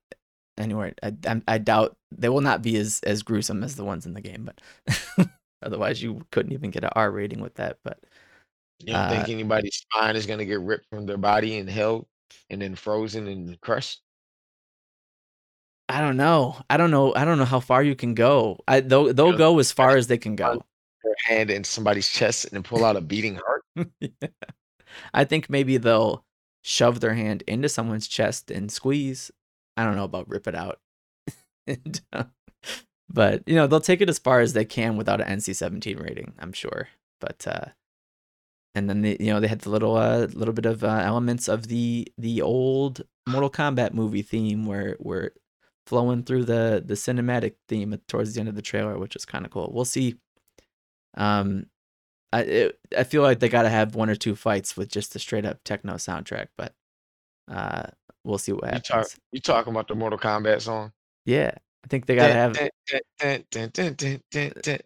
[0.56, 0.94] anywhere.
[1.02, 4.14] I, I I doubt they will not be as as gruesome as the ones in
[4.14, 5.28] the game, but
[5.62, 7.78] otherwise you couldn't even get an R rating with that.
[7.84, 8.00] But
[8.80, 12.06] You don't uh, think anybody's spine is gonna get ripped from their body and held
[12.50, 14.02] and then frozen and crushed?
[15.88, 16.56] I don't know.
[16.70, 17.12] I don't know.
[17.14, 18.60] I don't know how far you can go.
[18.68, 20.64] I they'll they'll go as far as they can go.
[21.02, 23.36] Their hand in somebody's chest and pull out a beating
[23.76, 23.88] heart?
[24.00, 24.28] Yeah.
[25.14, 26.24] I think maybe they'll
[26.62, 29.30] shove their hand into someone's chest and squeeze.
[29.76, 30.78] I don't know about rip it out.
[31.66, 32.24] And, uh,
[33.12, 36.32] but you know they'll take it as far as they can without an NC-17 rating.
[36.38, 36.88] I'm sure.
[37.20, 37.66] But uh,
[38.74, 41.48] and then they, you know they had the little uh, little bit of uh, elements
[41.48, 45.30] of the the old Mortal Kombat movie theme where we're
[45.86, 49.44] flowing through the the cinematic theme towards the end of the trailer, which is kind
[49.44, 49.70] of cool.
[49.72, 50.16] We'll see.
[51.16, 51.66] Um,
[52.32, 55.12] I it, I feel like they got to have one or two fights with just
[55.12, 56.74] the straight up techno soundtrack, but
[57.50, 57.88] uh,
[58.24, 58.88] we'll see what You happens.
[58.88, 60.92] talk you talking about the Mortal Kombat song?
[61.24, 61.54] Yeah,
[61.84, 62.56] I think they gotta have.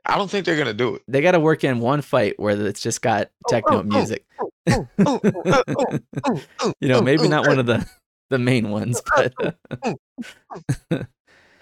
[0.04, 1.02] I don't think they're gonna do it.
[1.08, 4.24] they gotta work in one fight where it's just got oh, techno oh, oh music.
[4.40, 7.66] Oh, oh, oh, oh, oh, oh, oh, you know, oh, maybe oh, not one of
[7.66, 7.84] the
[8.30, 9.34] the main ones, but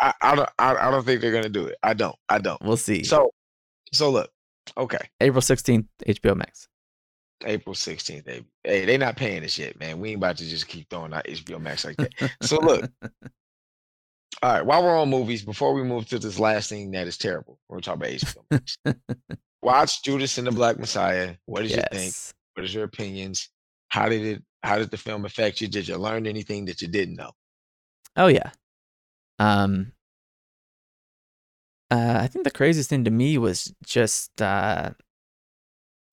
[0.01, 1.76] I, I don't I, I don't think they're gonna do it.
[1.83, 2.16] I don't.
[2.28, 2.61] I don't.
[2.62, 3.03] we'll see.
[3.03, 3.30] So
[3.93, 4.30] so look,
[4.76, 5.09] okay.
[5.20, 6.68] April sixteenth, HBO Max.
[7.45, 8.47] April 16th, baby.
[8.62, 9.99] Hey, they not paying us yet, man.
[9.99, 12.12] We ain't about to just keep throwing out HBO Max like that.
[12.41, 12.89] So look,
[14.41, 17.18] all right, while we're on movies, before we move to this last thing that is
[17.18, 18.78] terrible, we're gonna talk about HBO Max.
[19.62, 21.35] Watch Judas and the Black Messiah.
[21.47, 22.14] What did you think?
[22.55, 23.49] What is your opinions?
[23.89, 25.68] How did it how did the film affect you?
[25.68, 27.30] Did you learn anything that you didn't know?
[28.16, 28.51] Oh yeah.
[29.39, 29.93] Um
[31.91, 34.91] uh, I think the craziest thing to me was just uh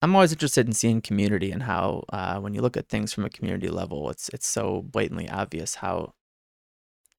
[0.02, 3.24] I'm always interested in seeing community and how uh when you look at things from
[3.24, 6.12] a community level it's it's so blatantly obvious how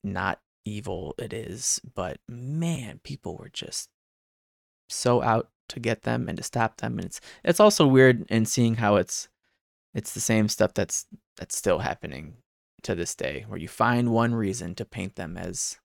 [0.03, 3.89] not evil it is, but man, people were just
[4.89, 8.45] so out to get them and to stop them and it's it's also weird in
[8.45, 9.29] seeing how it's
[9.93, 11.05] it's the same stuff that's
[11.37, 12.35] that's still happening
[12.83, 15.79] to this day where you find one reason to paint them as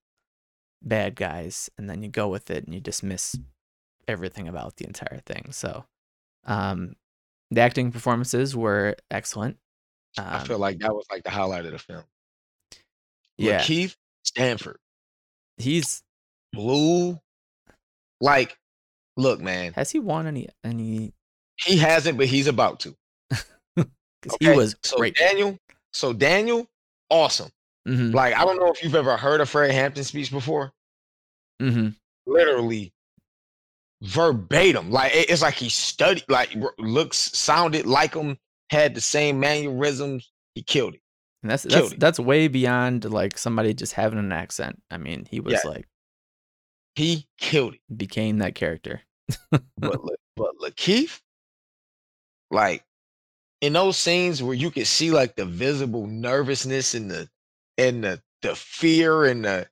[0.81, 3.37] bad guys and then you go with it and you dismiss
[4.07, 5.85] everything about the entire thing so
[6.45, 6.93] um
[7.49, 9.57] the acting performances were excellent
[10.17, 12.03] I um, feel like that was like the highlight of the film.
[13.37, 13.95] yeah Keith
[14.27, 14.77] Stanfield
[15.57, 16.03] he's
[16.53, 17.19] blue.
[18.21, 18.57] like
[19.15, 19.73] look, man.
[19.73, 21.13] has he won any any
[21.59, 22.95] He hasn't, but he's about to.
[24.29, 24.51] Okay?
[24.51, 25.57] he was so great Daniel,
[25.93, 26.67] so Daniel,
[27.09, 27.49] awesome.
[27.87, 30.71] hmm Like I don't know if you've ever heard a Fred Hampton speech before.
[31.61, 31.89] hmm
[32.25, 32.91] Literally
[34.01, 34.91] verbatim.
[34.91, 38.37] Like it's like he studied, like looks, sounded like him,
[38.69, 40.31] had the same mannerisms.
[40.55, 41.01] He killed it.
[41.43, 45.39] And that's that's that's way beyond like somebody just having an accent i mean he
[45.39, 45.69] was Yeah.
[45.69, 45.87] like
[46.95, 47.81] He killed it.
[47.97, 49.01] became that character
[49.51, 51.19] But look, but Lakeith,
[52.51, 52.83] like
[53.61, 57.29] in those scenes where you could see like the visible nervousness and the
[57.77, 59.67] and the the fear and the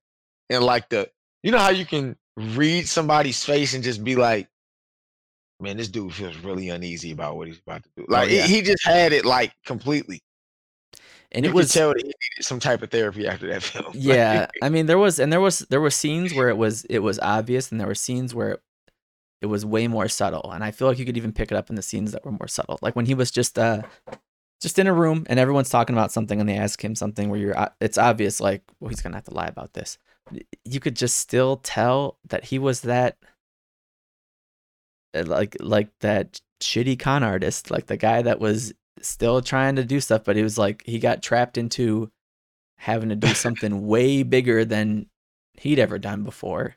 [0.49, 1.09] and like the
[1.43, 4.49] you know how you can read somebody's face and just be like,
[5.61, 8.05] man, this dude feels really uneasy about what he's about to do.
[8.09, 8.45] Oh, like Oh, yeah.
[8.47, 10.21] he, just had it like completely.
[11.35, 13.91] And you it was tell he needed some type of therapy after that film.
[13.93, 16.99] Yeah i mean there was and there was there were scenes where it was it
[16.99, 18.61] was obvious and there were scenes where it,
[19.41, 21.69] it was way more subtle and i feel like you could even pick it up
[21.69, 23.81] in the scenes that were more subtle like when he was just uh
[24.61, 27.39] just in a room and everyone's talking about something and they ask him something where
[27.39, 29.97] you're, uh, it's obvious like, well, he's gonna have to lie about this.
[30.63, 33.17] You could just still tell that he was that,
[35.13, 38.73] uh, like, like that shitty con artist, like the guy that was
[39.07, 42.11] still trying to do stuff, but he was like, he got trapped into
[42.77, 45.07] having to do something way bigger than
[45.53, 46.75] he'd ever done before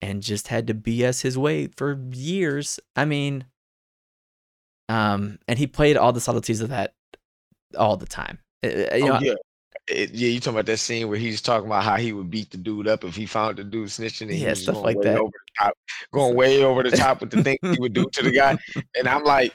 [0.00, 2.80] and just had to BS his way for years.
[2.96, 3.44] I mean,
[4.88, 6.94] um, and he played all the subtleties of that
[7.78, 8.38] all the time.
[8.64, 9.34] Uh, uh, you oh, know, yeah.
[9.86, 12.50] It- yeah, you talking about that scene where he's talking about how he would beat
[12.50, 14.86] the dude up if he found the dude snitching and he Yeah, was stuff going
[14.86, 15.18] like way that.
[15.18, 15.78] over the top,
[16.10, 18.56] going way over the top with the things he would do to the guy.
[18.98, 19.54] And I'm like,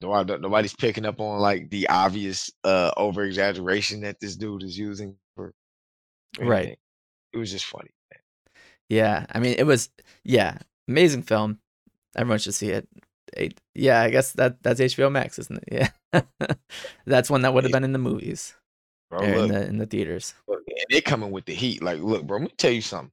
[0.00, 4.76] nobody, nobody's picking up on like the obvious uh over exaggeration that this dude is
[4.78, 5.52] using for
[6.38, 6.78] Right.
[7.32, 7.90] It was just funny.
[8.88, 9.26] yeah.
[9.32, 9.90] I mean, it was
[10.24, 11.58] yeah, amazing film.
[12.16, 12.88] Everyone should see it.
[13.36, 15.90] Eight- Yeah, I guess that that's HBO Max, isn't it?
[16.12, 16.20] Yeah,
[17.06, 18.54] that's one that would have been in the movies
[19.10, 20.34] Bro, or in the in the theaters.
[20.46, 21.82] look, and they coming with the heat.
[21.82, 23.10] Like, look, bro, let me tell you something.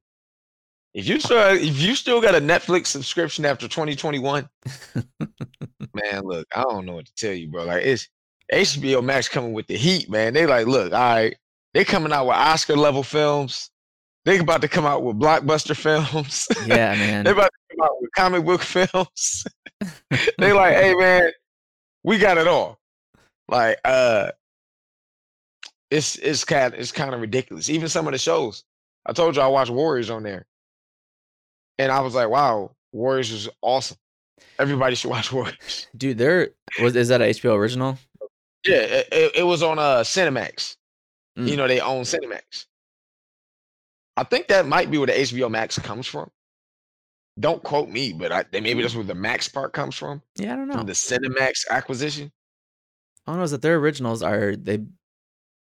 [0.94, 4.48] If you still if you still got a Netflix subscription after 2021,
[5.20, 7.64] man, look, I don't know what to tell you, bro.
[7.64, 8.08] Like it's
[8.52, 10.34] HBO Max coming with the heat, man.
[10.34, 11.34] They like, look, all right,
[11.72, 13.70] they coming out with Oscar level films.
[14.24, 16.46] They about to come out with blockbuster films.
[16.66, 17.24] Yeah, man.
[17.24, 19.44] they about to come out with comic book films.
[20.38, 21.32] they like, hey man,
[22.04, 22.78] we got it all.
[23.48, 24.30] Like, uh
[25.90, 27.68] it's it's kind it's kind of ridiculous.
[27.68, 28.64] Even some of the shows.
[29.06, 30.46] I told you I watched Warriors on there.
[31.82, 33.96] And I was like, wow, Warriors is awesome.
[34.58, 35.88] Everybody should watch Warriors.
[35.96, 37.98] Dude, there was is that a HBO original?
[38.66, 40.76] Yeah, it, it, was on uh Cinemax.
[41.36, 41.56] You Mm.
[41.56, 42.66] know, they own Cinemax.
[44.16, 46.30] I think that might be where the HBO Max comes from.
[47.40, 50.22] Don't quote me, but I maybe that's where the Max part comes from.
[50.36, 50.74] Yeah, I don't know.
[50.74, 52.30] From the Cinemax acquisition.
[53.26, 54.84] All I know is that their originals are they.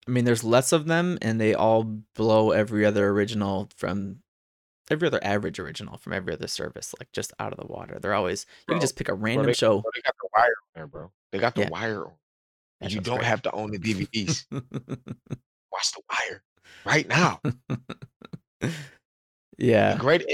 [0.07, 1.83] I mean, there's less of them, and they all
[2.15, 4.19] blow every other original from
[4.89, 7.99] every other average original from every other service, like just out of the water.
[7.99, 9.81] They're always you can just pick a Bro, random they, show.
[9.81, 11.11] bro, they got the wire on there, bro.
[11.31, 11.69] They got the Yeah.
[11.69, 12.13] wire on.
[12.81, 13.27] That you don't great.
[13.27, 14.45] have to own the DVDs.
[14.51, 16.43] Watch the wire
[16.85, 17.41] right now.
[18.61, 18.71] The
[19.57, 20.25] yeah, great,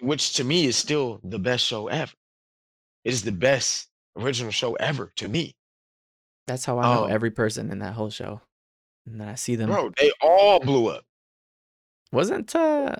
[0.00, 2.12] which to me is still the best show ever.
[3.04, 5.52] It is the best original show ever to me,
[6.46, 8.40] that's how I know Um, every person in that whole show,
[9.06, 9.68] and then I see them.
[9.70, 9.90] bro.
[9.98, 11.04] They all blew up.
[12.12, 12.96] Wasn't uh,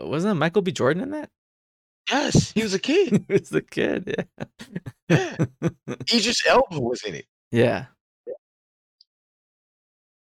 [0.00, 0.72] wasn't Michael B.
[0.72, 1.30] Jordan in that?
[2.10, 3.24] Yes, he was a kid.
[3.28, 4.14] he was a kid.
[4.16, 4.46] Yeah.
[5.08, 5.46] Yeah.
[6.12, 7.26] Idris Elba was in it.
[7.50, 7.86] yeah.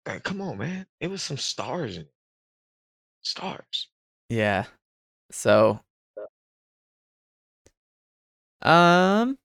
[0.07, 0.85] Like, come on, man.
[0.99, 2.11] It was some stars in it.
[3.23, 3.89] Stars.
[4.29, 4.65] Yeah.
[5.31, 5.79] So
[8.61, 9.37] um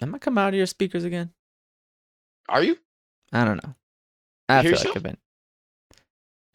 [0.00, 1.30] am I coming out of your speakers again?
[2.48, 2.78] Are you?
[3.32, 3.74] I don't know.
[4.48, 4.96] I feel like?
[4.96, 5.18] I've been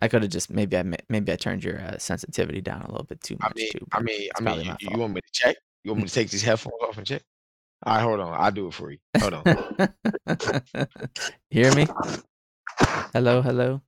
[0.02, 3.06] I could have just maybe I maybe I turned your uh, sensitivity down a little
[3.06, 3.88] bit too I much mean, too.
[3.91, 5.56] I mean, I mean, you, you want me to check?
[5.84, 7.22] You want me to take these headphones off and check?
[7.84, 8.34] All right, hold on.
[8.39, 8.97] I'll do it for you.
[9.20, 9.43] Hold on.
[11.49, 11.88] Hear me?
[13.14, 13.82] Hello, hello.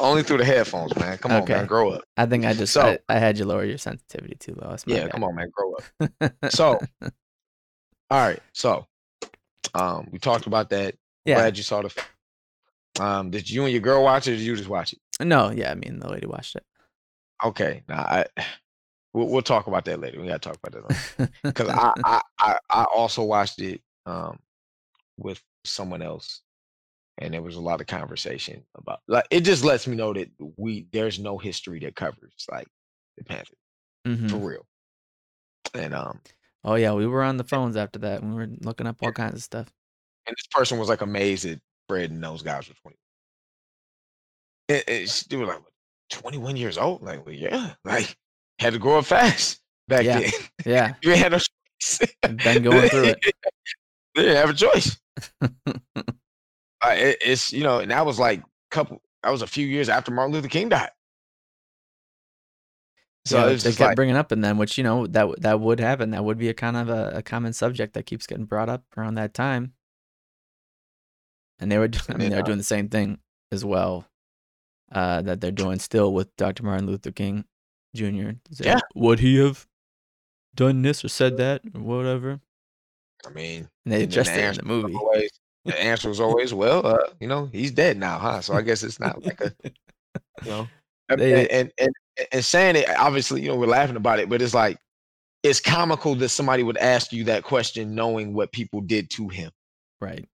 [0.00, 1.16] Only through the headphones, man.
[1.18, 1.66] Come on, man.
[1.66, 2.04] Grow up.
[2.16, 4.76] I think I just So- I, I had you lower your sensitivity too low.
[4.86, 5.50] Yeah, come on, man.
[5.50, 6.32] Grow up.
[6.50, 6.78] So,
[8.10, 8.40] all right.
[8.52, 8.86] So,
[9.74, 10.96] um, we talked about that.
[11.24, 11.36] yeah.
[11.36, 12.04] Glad you saw the.
[13.00, 14.32] Um, did you and your girl watch it?
[14.32, 14.98] Or did you just watch it?
[15.20, 16.64] No, yeah, I mean the lady watched it.
[17.44, 17.82] Okay.
[17.88, 18.26] Now I.
[19.16, 20.20] We'll, we'll talk about that later.
[20.20, 24.40] We gotta talk about that because I, I I I also watched it um
[25.16, 26.40] with someone else,
[27.18, 30.30] and there was a lot of conversation about like it just lets me know that
[30.56, 32.66] we there's no history that covers like
[33.16, 33.54] the Panthers
[34.04, 34.28] Mhm.
[34.28, 34.66] for real.
[35.74, 36.20] And um
[36.64, 38.20] Oh yeah, we were on the phones after that.
[38.24, 39.72] We were looking up all kinds of stuff.
[40.26, 42.96] and this person was like amazed that Fred and those guys were 20.
[44.68, 45.62] It, it's, they were like,
[46.10, 47.02] 21 years old?
[47.02, 48.16] Like, well, yeah, like
[48.58, 50.20] had to grow up fast back Yeah.
[50.20, 50.30] then.
[50.64, 52.14] Yeah, you had no choice.
[52.22, 53.18] been going through it.
[54.14, 54.96] they didn't have a choice.
[55.42, 59.00] Uh, it, it's you know, and that was like a couple.
[59.22, 60.90] That was a few years after Martin Luther King died.
[63.26, 65.60] So yeah, it they kept like, bringing up, and then which you know that that
[65.60, 66.10] would happen.
[66.10, 68.84] That would be a kind of a, a common subject that keeps getting brought up
[68.96, 69.72] around that time.
[71.60, 73.18] And they were, do- I mean, then, they were uh, doing the same thing
[73.52, 74.06] as well.
[74.92, 76.62] Uh, that they're doing still with Dr.
[76.62, 77.44] Martin Luther King
[77.96, 78.32] Jr.
[78.52, 78.80] Say, Yeah.
[78.94, 79.66] would he have
[80.54, 82.40] done this or said that or whatever?
[83.26, 84.94] I mean, And they and then addressed the it in answer the was movie.
[84.94, 85.30] always,
[85.64, 88.40] the answer was always, well, uh, you know, he's dead now, huh?
[88.40, 89.52] So I guess it's not like a,
[90.44, 90.68] you know,
[91.08, 91.90] and, and, and
[92.32, 94.78] and saying it, obviously, you know, we're laughing about it, but it's like
[95.42, 99.50] it's comical that somebody would ask you that question knowing what people did to him.
[100.00, 100.28] Right.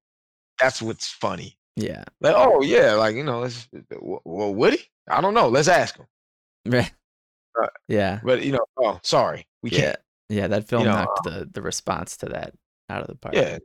[0.60, 1.56] That's what's funny.
[1.76, 2.04] Yeah.
[2.20, 3.68] Like, oh yeah, like you know, it's,
[4.00, 4.80] well, would he?
[5.08, 5.48] I don't know.
[5.48, 6.06] Let's ask him.
[6.66, 6.92] Right.
[7.60, 8.20] Uh, yeah.
[8.22, 9.80] But you know, oh, sorry, we Yeah.
[9.80, 9.98] can't.
[10.28, 10.46] Yeah.
[10.48, 12.52] That film know, knocked the the response to that
[12.88, 13.34] out of the park.
[13.34, 13.58] Yeah,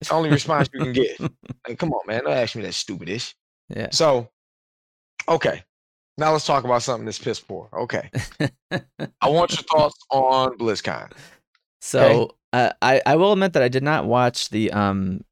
[0.00, 1.18] it's the only response you can get.
[1.68, 3.34] Like, come on, man, don't ask me that stupidish.
[3.68, 3.88] yeah.
[3.92, 4.28] So,
[5.28, 5.62] okay,
[6.18, 7.68] now let's talk about something that's piss poor.
[7.72, 8.10] Okay,
[9.20, 11.12] I want your thoughts on BlizzCon.
[11.82, 15.22] So uh, I I will admit that I did not watch the um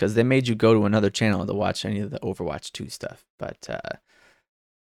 [0.00, 2.88] because they made you go to another channel to watch any of the Overwatch two
[2.88, 3.22] stuff.
[3.38, 3.98] But uh,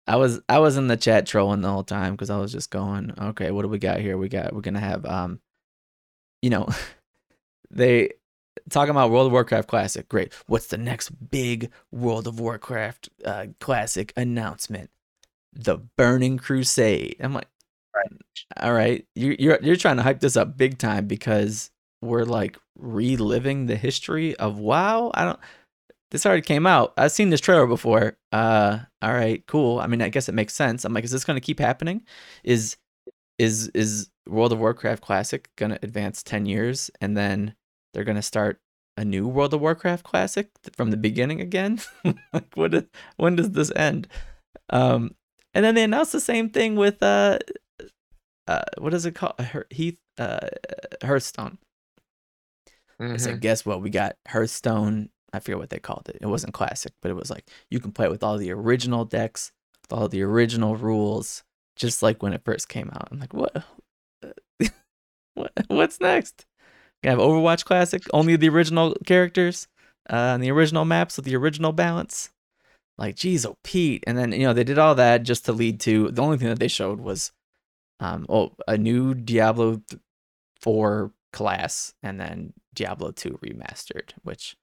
[0.08, 2.72] I was I was in the chat trolling the whole time because I was just
[2.72, 4.18] going, okay, what do we got here?
[4.18, 5.42] We got we're gonna have um,
[6.42, 6.70] you know,
[7.70, 8.12] they
[8.70, 10.08] talking about World of Warcraft Classic.
[10.08, 10.34] Great.
[10.48, 14.90] What's the next big World of Warcraft uh, Classic announcement?
[15.52, 17.18] The Burning Crusade.
[17.20, 17.50] I'm like,
[18.56, 21.72] all right, you, you're you're trying to hype this up big time because
[22.04, 25.12] we're like reliving the history of WoW.
[25.14, 25.40] I don't.
[26.12, 26.94] This already came out.
[26.96, 28.18] I've seen this trailer before.
[28.32, 29.80] Uh, all right, cool.
[29.80, 30.86] I mean, I guess it makes sense.
[30.86, 32.04] I'm like, is this going to keep happening?
[32.44, 32.78] Is
[33.40, 37.56] is is World of Warcraft Classic going to advance ten years and then
[37.94, 38.60] they're going to start
[38.96, 41.80] a new World of Warcraft Classic from the beginning again?
[42.34, 42.74] like, what?
[42.76, 42.84] Is,
[43.18, 44.08] when does this end?
[44.70, 45.16] Um,
[45.54, 47.40] and then they announced the same thing with uh,
[48.48, 49.36] uh, what is it called?
[49.70, 50.48] Heath uh,
[51.02, 51.58] Hearthstone.
[53.00, 53.32] It's Mhm.
[53.32, 53.82] like, guess what?
[53.82, 55.10] We got Hearthstone.
[55.34, 56.18] I forget what they called it.
[56.22, 59.04] It wasn't classic, but it was like you can play it with all the original
[59.06, 61.44] decks, with all the original rules,
[61.76, 63.08] just like when it first came out.
[63.12, 63.64] I'm like, what?
[65.34, 65.52] what?
[65.68, 66.46] What's next?
[67.04, 69.68] Gonna have Overwatch Classic, only the original characters,
[70.10, 72.30] uh, and the original maps with the original balance.
[72.98, 74.04] Like, geez, oh Pete.
[74.06, 76.50] And then you know they did all that just to lead to the only thing
[76.50, 77.32] that they showed was,
[78.00, 79.82] um, oh, a new Diablo
[80.62, 84.56] four class, and then Diablo 2 remastered, which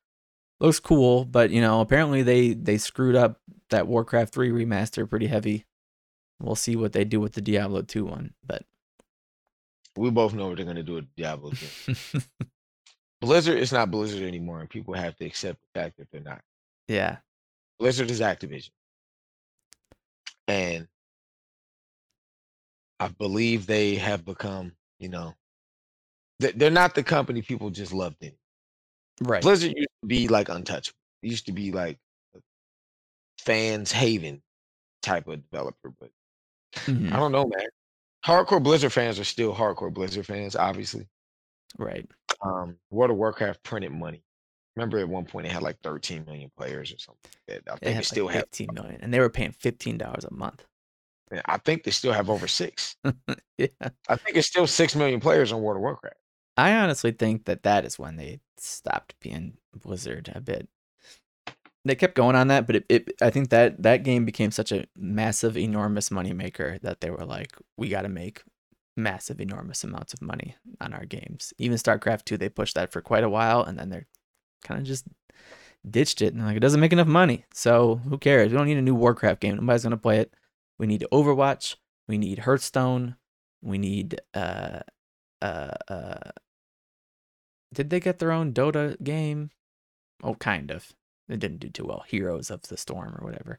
[0.61, 3.41] looks cool, but you know, apparently they they screwed up
[3.71, 5.67] that Warcraft 3 remaster pretty heavy.
[6.41, 8.65] We'll see what they do with the Diablo 2 one, but
[9.97, 11.51] We both know what they're gonna do with Diablo.
[11.53, 11.95] 2.
[13.21, 16.41] Blizzard is not Blizzard anymore, and people have to accept the fact that they're not.
[16.89, 17.19] yeah.
[17.79, 18.71] Blizzard is Activision,
[20.49, 20.87] and
[22.99, 25.35] I believe they have become, you know,
[26.41, 28.17] they're not the company people just loved.
[28.23, 28.37] It.
[29.21, 29.43] Right.
[29.43, 30.97] Blizzard used to be like untouchable.
[31.23, 31.99] It used to be like
[32.35, 32.41] a
[33.39, 34.43] fans haven
[35.03, 36.11] type of developer, but
[36.75, 37.13] Mhm.
[37.13, 37.67] I don't know, man.
[38.25, 41.09] Hardcore Blizzard fans are still hardcore Blizzard fans, obviously.
[41.79, 42.09] Right.
[42.43, 44.23] Um, World of Warcraft printed money.
[44.77, 47.31] Remember at one point it had like 13 million players or something.
[47.49, 47.73] like that.
[47.73, 50.33] I think had they still like have 15 million and they were paying $15 a
[50.35, 50.65] month.
[51.45, 52.97] I think they still have over six.
[53.59, 53.67] yeah.
[54.09, 56.17] I think it's still six million players on World of Warcraft.
[56.61, 60.69] I honestly think that that is when they stopped being Blizzard a bit.
[61.85, 64.71] They kept going on that, but it, it I think that that game became such
[64.71, 68.43] a massive, enormous moneymaker that they were like, we got to make
[68.97, 71.55] massive, enormous amounts of money on our games.
[71.57, 74.07] Even StarCraft 2, they pushed that for quite a while, and then they're
[74.63, 75.07] kind of just
[75.89, 76.35] ditched it.
[76.35, 77.47] And like, it doesn't make enough money.
[77.55, 78.53] So who cares?
[78.53, 79.57] We don't need a new Warcraft game.
[79.57, 80.35] Nobody's to play it.
[80.79, 81.77] We need Overwatch.
[82.09, 83.17] We need Hearthstone.
[83.63, 84.81] We need uh
[85.43, 86.31] uh uh
[87.73, 89.51] did they get their own Dota game?
[90.23, 90.93] Oh, kind of.
[91.29, 92.05] It didn't do too well.
[92.09, 93.59] Heroes of the Storm or whatever.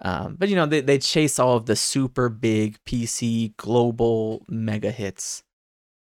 [0.00, 4.90] Um, but you know, they they chase all of the super big PC global mega
[4.92, 5.42] hits.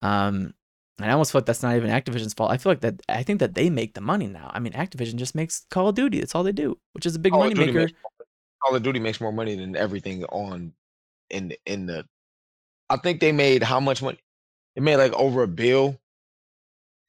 [0.02, 0.54] Um,
[0.98, 2.52] and I almost feel like that's not even Activision's fault.
[2.52, 4.50] I feel like that I think that they make the money now.
[4.54, 6.20] I mean, Activision just makes Call of Duty.
[6.20, 7.80] That's all they do, which is a big Call money maker.
[7.82, 7.94] makes
[8.64, 10.74] Call of Duty makes more money than everything on
[11.30, 12.06] in the- in the.
[12.90, 14.20] I think they made how much money?
[14.76, 16.00] They made like over a bill,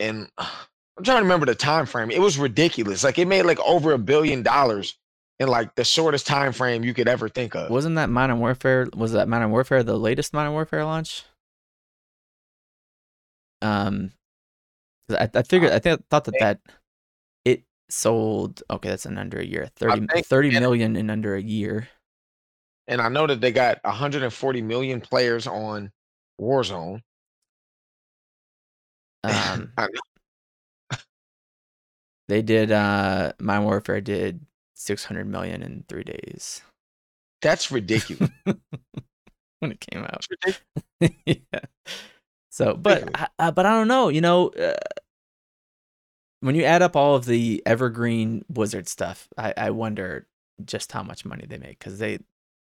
[0.00, 2.10] and I'm trying to remember the time frame.
[2.10, 3.04] It was ridiculous.
[3.04, 4.96] Like it made like over a billion dollars
[5.38, 7.70] in like the shortest time frame you could ever think of.
[7.70, 8.88] Wasn't that Modern Warfare?
[8.96, 11.24] Was that Modern Warfare the latest Modern Warfare launch?
[13.62, 14.12] Um,
[15.10, 16.60] I, I figured I think I thought that that
[17.44, 18.62] it sold.
[18.70, 19.68] Okay, that's in under a year.
[19.76, 21.88] 30, think 30 in- million in under a year.
[22.88, 25.90] And I know that they got 140 million players on
[26.40, 27.02] Warzone.
[29.26, 29.72] Um,
[32.28, 32.72] they did.
[32.72, 36.62] Uh, Modern Warfare did six hundred million in three days
[37.42, 38.30] That's ridiculous.
[39.60, 40.26] when it came out.
[41.26, 41.60] Yeah.
[42.50, 43.10] So, but.
[43.14, 44.08] I- uh, but I don't know.
[44.08, 44.72] You know, uh,
[46.40, 50.26] when you add up all of the evergreen Blizzard stuff, I, I wonder
[50.64, 52.18] just how much money they make because they,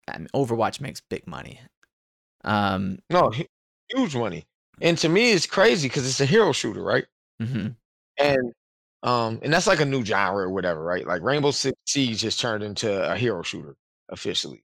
[0.07, 1.61] I mean, Overwatch makes big money.
[2.43, 3.31] Um, no,
[3.89, 4.45] huge money.
[4.81, 7.05] And to me, it's crazy because it's a hero shooter, right?
[7.41, 7.69] hmm
[8.19, 8.53] And
[9.03, 11.05] um, and that's like a new genre or whatever, right?
[11.05, 13.75] Like Rainbow Six Siege has turned into a hero shooter
[14.09, 14.63] officially.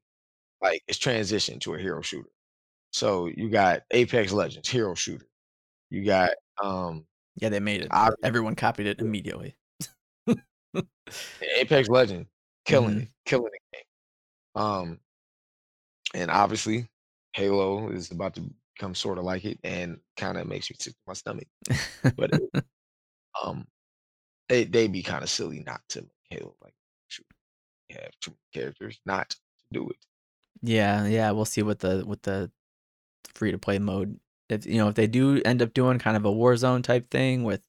[0.61, 2.29] Like it's transitioned to a hero shooter.
[2.91, 5.27] So you got Apex Legends, hero shooter.
[5.89, 6.31] You got
[6.63, 7.05] um
[7.35, 7.91] Yeah, they made it.
[7.91, 9.55] ob- Everyone copied it immediately.
[11.41, 12.27] Apex Legend,
[12.65, 13.01] killing Mhm.
[13.03, 14.63] it, killing the game.
[14.63, 14.99] Um,
[16.13, 16.87] and obviously
[17.33, 20.93] Halo is about to become sort of like it, and kind of makes me sick
[20.93, 21.47] to my stomach.
[22.17, 22.51] But it-
[23.43, 23.67] um,
[24.49, 26.73] they they be kind of silly not to make Halo like
[27.91, 29.37] have two characters not to
[29.71, 29.97] do it.
[30.61, 31.31] yeah, yeah.
[31.31, 32.51] We'll see what the what the
[33.33, 34.19] free to play mode.
[34.49, 37.43] If you know if they do end up doing kind of a Warzone type thing
[37.43, 37.61] with,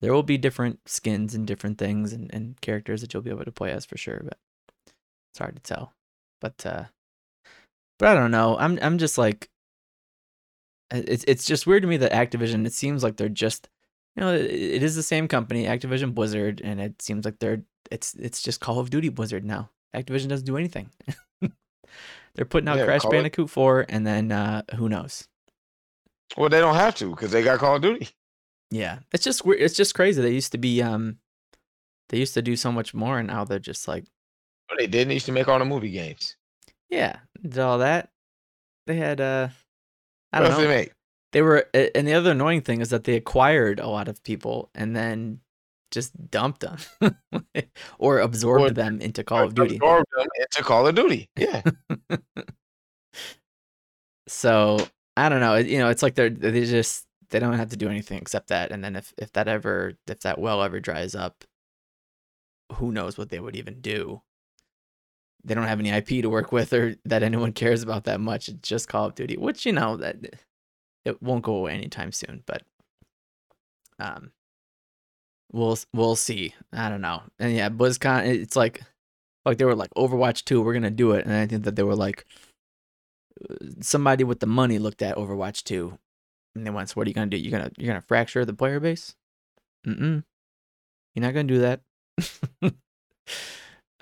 [0.00, 3.44] there will be different skins and different things and, and characters that you'll be able
[3.44, 4.20] to play as for sure.
[4.24, 4.38] But
[5.32, 5.94] it's hard to tell.
[6.40, 6.84] But uh,
[7.98, 8.56] but I don't know.
[8.58, 9.50] I'm I'm just like,
[10.90, 12.66] it's it's just weird to me that Activision.
[12.66, 13.68] It seems like they're just,
[14.16, 17.62] you know, it, it is the same company, Activision Blizzard, and it seems like they're
[17.90, 19.70] it's it's just Call of Duty Blizzard now.
[19.94, 20.90] Activision doesn't do anything.
[22.34, 25.26] they're putting out Yeah, Crash Bandicoot 4, and then uh, who knows?
[26.36, 28.08] Well, they don't have to because they got Call of Duty.
[28.70, 29.60] Yeah, it's just weird.
[29.60, 30.22] It's just crazy.
[30.22, 31.18] They used to be um,
[32.08, 34.04] they used to do so much more, and now they're just like,
[34.68, 35.08] But they didn't.
[35.08, 36.36] They used to make all the movie games.
[36.88, 38.10] yeah, did all that.
[38.86, 39.48] They had uh,
[40.32, 40.60] I don't know.
[40.60, 40.92] they make?
[41.32, 44.70] they were and the other annoying thing is that they acquired a lot of people
[44.74, 45.40] and then
[45.90, 46.78] just dumped them
[47.98, 49.76] or absorbed Or- them into Call of Duty.
[49.76, 51.28] Absorbed them into Call of Duty.
[51.36, 51.62] Yeah.
[54.28, 54.78] So
[55.16, 55.56] I don't know.
[55.56, 58.70] You know, it's like they're they just they don't have to do anything except that.
[58.70, 61.44] And then if if that ever if that well ever dries up,
[62.74, 64.22] who knows what they would even do?
[65.44, 68.48] They don't have any IP to work with or that anyone cares about that much.
[68.48, 70.16] It's just Call of Duty, which you know that
[71.04, 72.42] it won't go away anytime soon.
[72.46, 72.62] But
[73.98, 74.32] um,
[75.52, 76.54] we'll we'll see.
[76.72, 77.22] I don't know.
[77.38, 78.26] And yeah, BlizzCon.
[78.26, 78.82] It's like
[79.44, 80.60] like they were like Overwatch two.
[80.60, 82.26] We're gonna do it, and I think that they were like
[83.80, 85.98] somebody with the money looked at Overwatch 2
[86.54, 87.36] and they went, so what are you gonna do?
[87.36, 89.14] You're gonna you're gonna fracture the player base?
[89.86, 90.24] Mm-mm.
[91.14, 91.80] You're not gonna do that.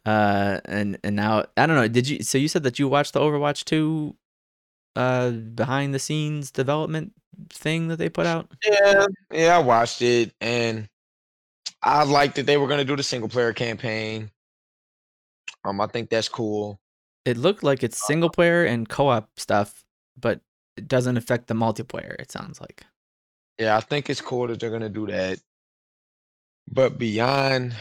[0.06, 3.14] uh and and now I don't know, did you so you said that you watched
[3.14, 4.14] the Overwatch 2
[4.96, 7.12] uh behind the scenes development
[7.50, 8.50] thing that they put out?
[8.64, 10.88] Yeah, yeah, I watched it and
[11.82, 14.30] I liked that they were gonna do the single player campaign.
[15.64, 16.80] Um, I think that's cool.
[17.24, 19.84] It looked like it's single player and co-op stuff,
[20.18, 20.40] but
[20.76, 22.84] it doesn't affect the multiplayer, it sounds like.
[23.58, 25.40] Yeah, I think it's cool that they're gonna do that.
[26.70, 27.74] But beyond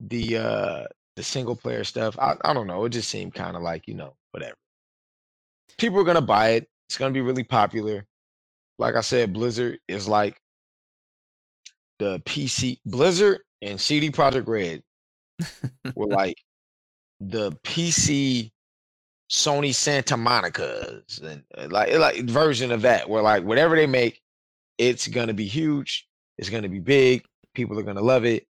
[0.00, 0.84] the uh
[1.16, 2.84] the single player stuff, I, I don't know.
[2.84, 4.56] It just seemed kind of like, you know, whatever.
[5.78, 6.68] People are gonna buy it.
[6.88, 8.06] It's gonna be really popular.
[8.78, 10.40] Like I said, Blizzard is like
[11.98, 14.82] the PC Blizzard and CD Projekt Red
[15.94, 16.36] were like
[17.20, 18.50] the PC
[19.30, 24.20] Sony Santa Monica's and uh, like like version of that where like whatever they make,
[24.78, 26.06] it's gonna be huge,
[26.38, 27.24] it's gonna be big,
[27.54, 28.46] people are gonna love it.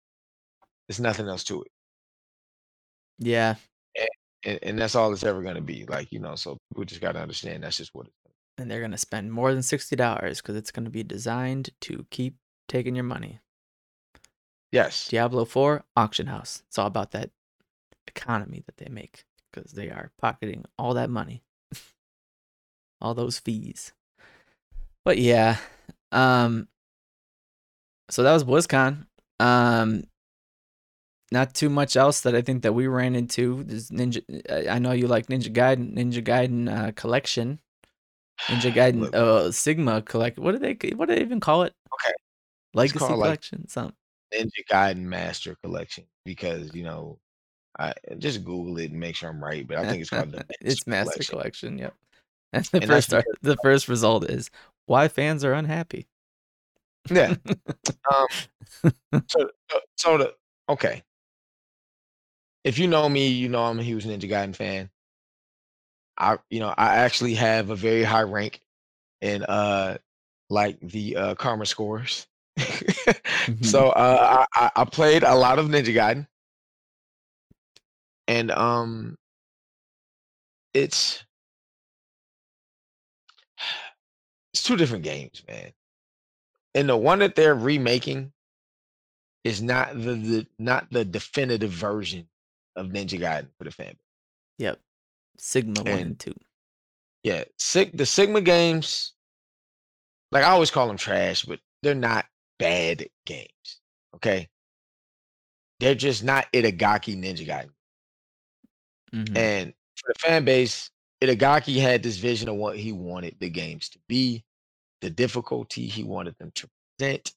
[0.89, 1.71] There's nothing else to it.
[3.19, 3.57] yeah.
[4.45, 5.85] And, and that's all it's ever gonna be.
[5.87, 8.15] Like, you know, so people just gotta understand that's just what it's
[8.59, 12.05] and they're going to spend more than $60 because it's going to be designed to
[12.11, 12.37] keep
[12.67, 13.39] taking your money.
[14.73, 15.09] Yes.
[15.09, 16.63] Diablo 4 auction house.
[16.67, 17.31] It's all about that
[18.09, 21.43] economy that they make because they are pocketing all that money,
[23.01, 23.93] all those fees.
[25.05, 25.57] But yeah,
[26.13, 26.69] um,
[28.11, 29.07] so that was BlizzCon.
[29.41, 30.05] Um,
[31.31, 33.63] not too much else that I think that we ran into.
[33.65, 34.23] This Ninja,
[34.69, 37.61] I- know you like Ninja Gaiden, Ninja Gaiden uh, collection,
[38.47, 40.39] Ninja Gaiden uh, Sigma collect.
[40.39, 40.77] What do they?
[40.95, 41.75] What do they even call it?
[41.95, 42.15] Okay.
[42.75, 43.69] Legacy called, like, collection.
[43.69, 43.95] Something.
[44.35, 47.19] Ninja Gaiden Master Collection because you know
[47.79, 50.45] I just Google it and make sure I'm right, but I think it's called the
[50.61, 51.77] it's Master Collection.
[51.77, 51.79] Collection.
[51.79, 51.95] Yep.
[52.53, 53.11] And the And first
[53.43, 54.51] the first result is
[54.87, 56.07] why fans are unhappy.
[57.11, 57.35] Yeah.
[58.11, 58.27] Um,
[59.29, 60.35] so, so- so the
[60.69, 61.03] okay.
[62.65, 64.91] If you know me, you know I'm a huge Ninja Gaiden fan.
[66.19, 68.61] I, you know, I actually have a very high rank
[69.21, 69.99] in uh,
[70.51, 72.27] like the uh, karma scores.
[73.63, 76.27] so uh, I, I I played a lot of Ninja Gaiden,
[78.27, 79.17] and um,
[80.75, 81.25] it's
[84.53, 85.73] it's two different games, man.
[86.75, 88.33] And the one that they're remaking
[89.45, 92.29] is not the, the not the definitive version
[92.79, 93.97] of Ninja Gaiden for the fan.
[94.59, 94.81] Yep.
[95.39, 96.35] Sigma one And- and two.
[97.23, 99.13] Yeah, Sig- the Sigma games
[100.31, 102.27] like I always call them trash, but they're not
[102.59, 103.81] bad games.
[104.15, 104.49] Okay.
[105.81, 107.73] They're just not Itagaki Ninja Gaiden.
[109.13, 109.37] Mhm.
[109.37, 110.91] And for the fan base,
[111.23, 114.45] Itagaki had this vision of what he wanted the games to be,
[115.01, 116.69] the difficulty he wanted them to
[116.99, 117.33] present,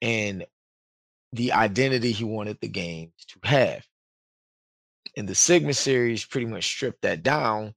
[0.00, 0.46] and
[1.32, 3.86] the identity he wanted the games to have.
[5.16, 7.74] And the Sigma series pretty much stripped that down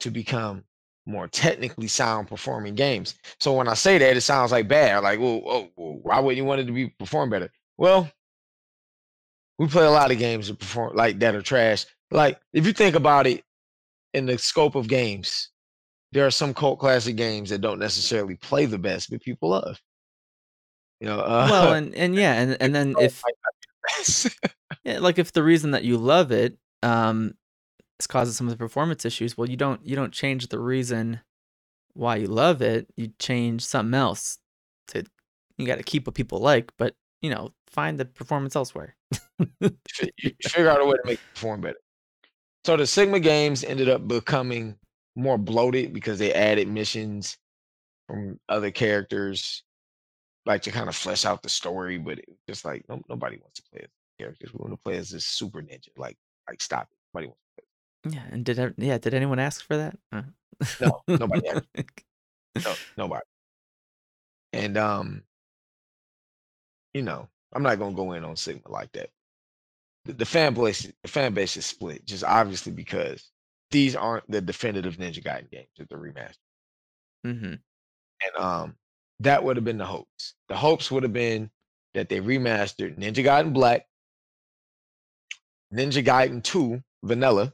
[0.00, 0.64] to become
[1.06, 3.14] more technically sound performing games.
[3.38, 5.02] So when I say that, it sounds like bad.
[5.02, 7.50] Like, well, oh, well, why would you want it to be perform better?
[7.76, 8.10] Well,
[9.58, 11.86] we play a lot of games that perform like that are trash.
[12.10, 13.44] Like, if you think about it
[14.14, 15.50] in the scope of games,
[16.12, 19.80] there are some cult classic games that don't necessarily play the best, but people love.
[21.00, 23.22] You know, uh, well, and and yeah, and and then if
[23.98, 24.54] might not be the best.
[24.84, 27.34] yeah, like if the reason that you love it um
[27.98, 31.20] is causing some of the performance issues, well, you don't you don't change the reason
[31.94, 32.88] why you love it.
[32.96, 34.38] You change something else
[34.88, 35.04] to
[35.58, 38.96] you got to keep what people like, but you know, find the performance elsewhere.
[39.38, 39.70] you
[40.42, 41.78] figure out a way to make it perform better.
[42.64, 44.76] So the Sigma games ended up becoming
[45.16, 47.36] more bloated because they added missions
[48.06, 49.62] from other characters,
[50.46, 51.98] like to kind of flesh out the story.
[51.98, 54.52] But it, just like no, nobody wants to play as characters.
[54.52, 55.88] We want to play as this super ninja.
[55.96, 56.16] Like,
[56.48, 56.96] like stop it.
[57.12, 57.64] Nobody wants to
[58.08, 59.98] yeah, and did ev- yeah, did anyone ask for that?
[60.12, 60.22] Uh.
[60.80, 61.66] No, nobody asked.
[62.64, 63.24] no, nobody.
[64.52, 65.22] And um,
[66.94, 69.10] you know, I'm not gonna go in on Sigma like that.
[70.06, 73.30] The, the fan base, the fan base is split, just obviously because
[73.70, 76.36] these aren't the definitive Ninja Gaiden games that they're remastered.
[77.24, 78.76] hmm And um,
[79.20, 80.34] that would have been the hopes.
[80.48, 81.50] The hopes would have been
[81.94, 83.86] that they remastered Ninja Gaiden Black,
[85.72, 87.52] Ninja Gaiden 2 Vanilla,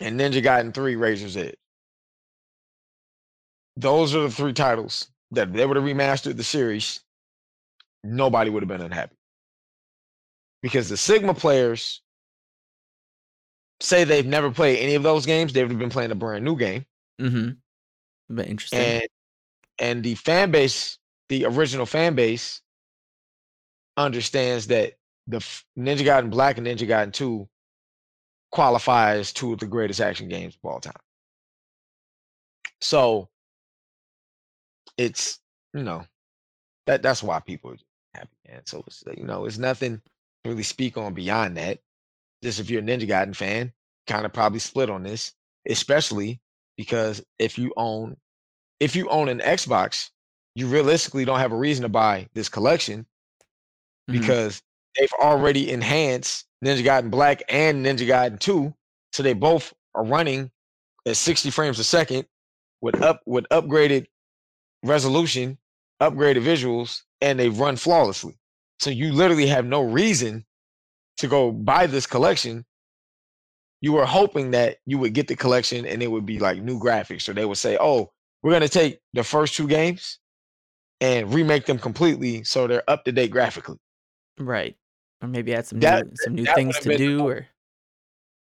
[0.00, 1.56] and Ninja Gaiden 3 Razor's Edge.
[3.76, 7.00] Those are the three titles that if they would have remastered the series,
[8.02, 9.16] nobody would have been unhappy.
[10.62, 12.00] Because the Sigma players
[13.80, 16.44] say they've never played any of those games, they would have been playing a brand
[16.44, 16.86] new game.
[17.20, 17.50] Mm hmm
[18.34, 18.78] But interesting.
[18.78, 19.08] and
[19.78, 20.98] and the fan base,
[21.28, 22.60] the original fan base,
[23.96, 24.94] understands that
[25.26, 25.38] the
[25.78, 27.48] Ninja Gaiden Black and Ninja Gaiden Two
[28.52, 30.94] qualify as two of the greatest action games of all time.
[32.80, 33.28] So
[34.96, 35.40] it's
[35.74, 36.04] you know
[36.86, 37.76] that that's why people are
[38.14, 38.62] happy, man.
[38.64, 40.00] So it's you know it's nothing
[40.44, 41.78] to really speak on beyond that.
[42.42, 43.72] Just if you're a Ninja Gaiden fan,
[44.06, 45.32] kind of probably split on this,
[45.68, 46.40] especially
[46.76, 48.16] because if you own
[48.80, 50.10] if you own an Xbox,
[50.54, 53.06] you realistically don't have a reason to buy this collection
[54.08, 54.20] Mhm.
[54.20, 54.62] because
[54.98, 58.74] they've already enhanced Ninja Gaiden Black and Ninja Gaiden 2.
[59.12, 60.50] So they both are running
[61.06, 62.26] at 60 frames a second
[62.80, 64.06] with up with upgraded
[64.82, 65.58] resolution,
[66.00, 68.38] upgraded visuals, and they run flawlessly.
[68.78, 70.44] So you literally have no reason
[71.18, 72.64] to go buy this collection.
[73.80, 76.78] You were hoping that you would get the collection and it would be like new
[76.78, 78.12] graphics, or they would say, "Oh,
[78.46, 80.20] we're gonna take the first two games
[81.00, 83.76] and remake them completely so they're up to date graphically."
[84.38, 84.76] right.
[85.20, 87.48] Or maybe add some That- new some new things to do or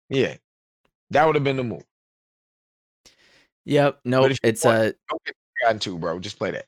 [0.09, 0.35] Yeah,
[1.11, 1.85] that would have been the move.
[3.65, 4.01] Yep.
[4.03, 6.19] No, you it's want- uh a Don't get gotten to, bro.
[6.19, 6.65] Just play that.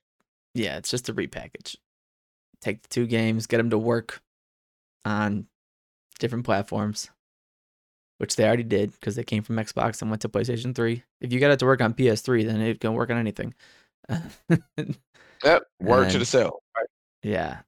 [0.53, 1.75] yeah, it's just a repackage.
[2.61, 4.21] Take the two games, get them to work
[5.03, 5.47] on
[6.19, 7.09] different platforms,
[8.17, 11.03] which they already did because they came from Xbox and went to PlayStation 3.
[11.21, 13.53] If you got it to work on PS3, then it can work on anything.
[15.43, 15.63] Yep.
[15.79, 16.61] Word to the cell.
[16.75, 16.87] Right.
[17.23, 17.59] yeah.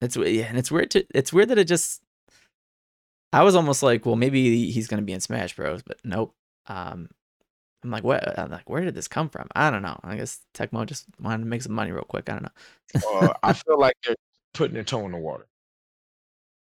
[0.00, 2.02] It's yeah, and it's weird to it's weird that it just
[3.32, 6.34] I was almost like, well, maybe he's gonna be in Smash Bros, but nope.
[6.66, 7.08] Um
[7.84, 8.38] I'm like, what?
[8.38, 9.48] I'm like, where did this come from?
[9.54, 9.98] I don't know.
[10.02, 12.28] I guess Tecmo just wanted to make some money real quick.
[12.28, 13.20] I don't know.
[13.20, 14.16] Uh, I feel like they're
[14.54, 15.46] putting their toe in the water.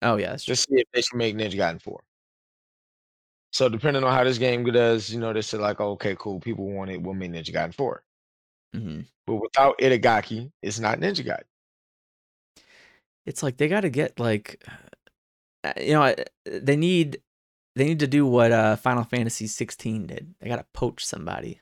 [0.02, 0.36] Oh yeah.
[0.36, 2.00] Just see if they can make Ninja Gaiden 4.
[3.56, 6.70] So depending on how this game does, you know, they said like, okay, cool, people
[6.70, 8.04] want it, we'll make Ninja Gaiden 4.
[8.74, 11.46] hmm But without Itagaki, it's not Ninja Gaiden.
[13.26, 14.62] It's like they got to get like,
[15.64, 16.14] uh, you know,
[16.44, 17.22] they need
[17.78, 20.36] they need to do what uh Final Fantasy 16 did.
[20.42, 21.62] They got to poach somebody.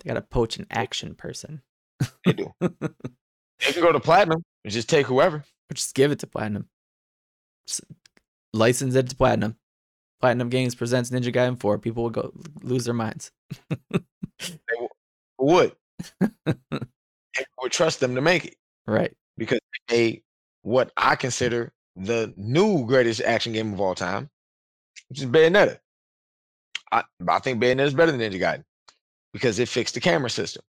[0.00, 1.60] They got to poach an action person.
[2.24, 2.54] They do.
[2.58, 2.68] they
[3.58, 5.36] can go to platinum and just take whoever.
[5.36, 6.70] or just give it to Platinum.
[7.66, 7.82] Just
[8.54, 9.58] license it to Platinum.
[10.24, 11.78] Platinum Games presents Ninja Gaiden 4.
[11.78, 12.32] People will go
[12.62, 13.30] lose their minds.
[14.40, 14.88] Who
[15.38, 15.72] would.
[17.60, 18.56] Would trust them to make it.
[18.86, 19.14] right.
[19.36, 20.22] because they
[20.62, 24.30] what I consider the new greatest action game of all time,
[25.10, 25.78] which is Bayonetta.
[26.90, 28.64] I, I think Bayonetta is better than Ninja Gaiden
[29.34, 30.62] because it fixed the camera system.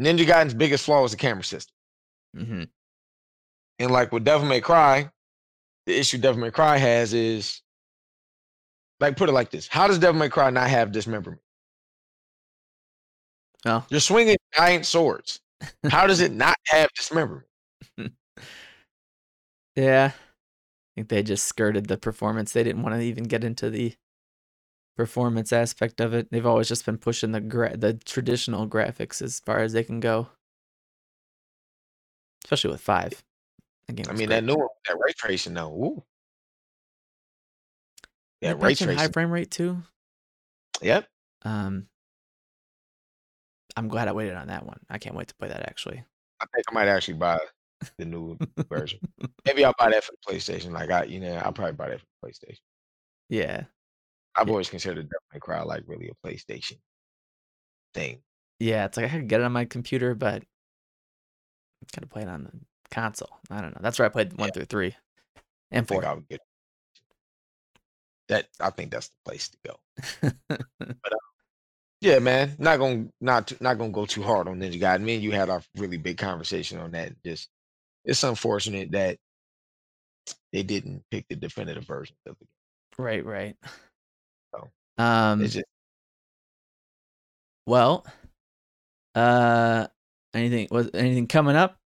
[0.00, 1.74] Ninja Gaiden's biggest flaw was the camera system.
[2.34, 2.62] hmm
[3.78, 5.10] And like with Devil May Cry,
[5.84, 7.60] the issue Devil May Cry has is
[9.00, 11.40] like put it like this: How does Devil May Cry not have dismemberment?
[13.64, 15.40] Well, You're swinging giant swords.
[15.90, 17.46] How does it not have dismemberment?
[19.76, 20.12] yeah.
[20.12, 22.52] I think they just skirted the performance.
[22.52, 23.94] They didn't want to even get into the
[24.96, 26.28] performance aspect of it.
[26.30, 29.98] They've always just been pushing the gra- the traditional graphics as far as they can
[29.98, 30.28] go.
[32.44, 33.24] Especially with five.
[33.88, 34.28] I mean, great.
[34.28, 35.72] that new one, that ray tracing though.
[35.72, 36.04] Ooh.
[38.40, 39.82] Yeah, ray mentioned high frame rate too.
[40.82, 41.06] Yep.
[41.42, 41.86] Um,
[43.76, 44.78] I'm glad I waited on that one.
[44.90, 46.02] I can't wait to play that actually.
[46.40, 47.38] I think I might actually buy
[47.98, 48.36] the new
[48.68, 49.00] version.
[49.46, 50.72] Maybe I'll buy that for the PlayStation.
[50.72, 52.60] Like I, you know, I'll probably buy that for the PlayStation.
[53.28, 53.64] Yeah,
[54.36, 54.52] I've Yeah.
[54.52, 56.78] always considered May Cry like really a PlayStation
[57.94, 58.22] thing.
[58.58, 58.84] yeah.
[58.84, 60.42] It's like I could get it on my computer, but
[61.94, 62.50] gotta play it on the
[62.90, 63.38] console.
[63.50, 63.80] I don't know.
[63.80, 64.52] That's where I played one Yeah.
[64.54, 64.96] through three
[65.70, 66.10] and I think four.
[66.10, 66.40] I would get
[68.28, 68.48] that.
[68.60, 70.32] I think that's the place to go.
[70.78, 71.12] But
[72.00, 72.54] Yeah, man.
[72.58, 75.02] Not gonna not too- not gonna go too hard on Ninja Gaiden.
[75.02, 77.12] Me and you had a really big conversation on that.
[77.24, 77.48] Just
[78.04, 79.18] it's unfortunate that
[80.52, 83.04] they didn't pick the definitive version of the game.
[83.04, 83.56] right, right.
[84.54, 85.42] So, Um.
[85.42, 85.64] It's just
[87.66, 88.06] Well,
[89.14, 89.86] uh,
[90.34, 91.78] anything was anything coming up?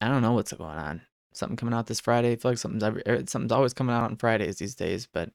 [0.00, 1.02] I don't know what's going on.
[1.34, 2.32] Something coming out this Friday.
[2.32, 5.08] I feel like something's every, er, something's always coming out on Fridays these days.
[5.12, 5.30] But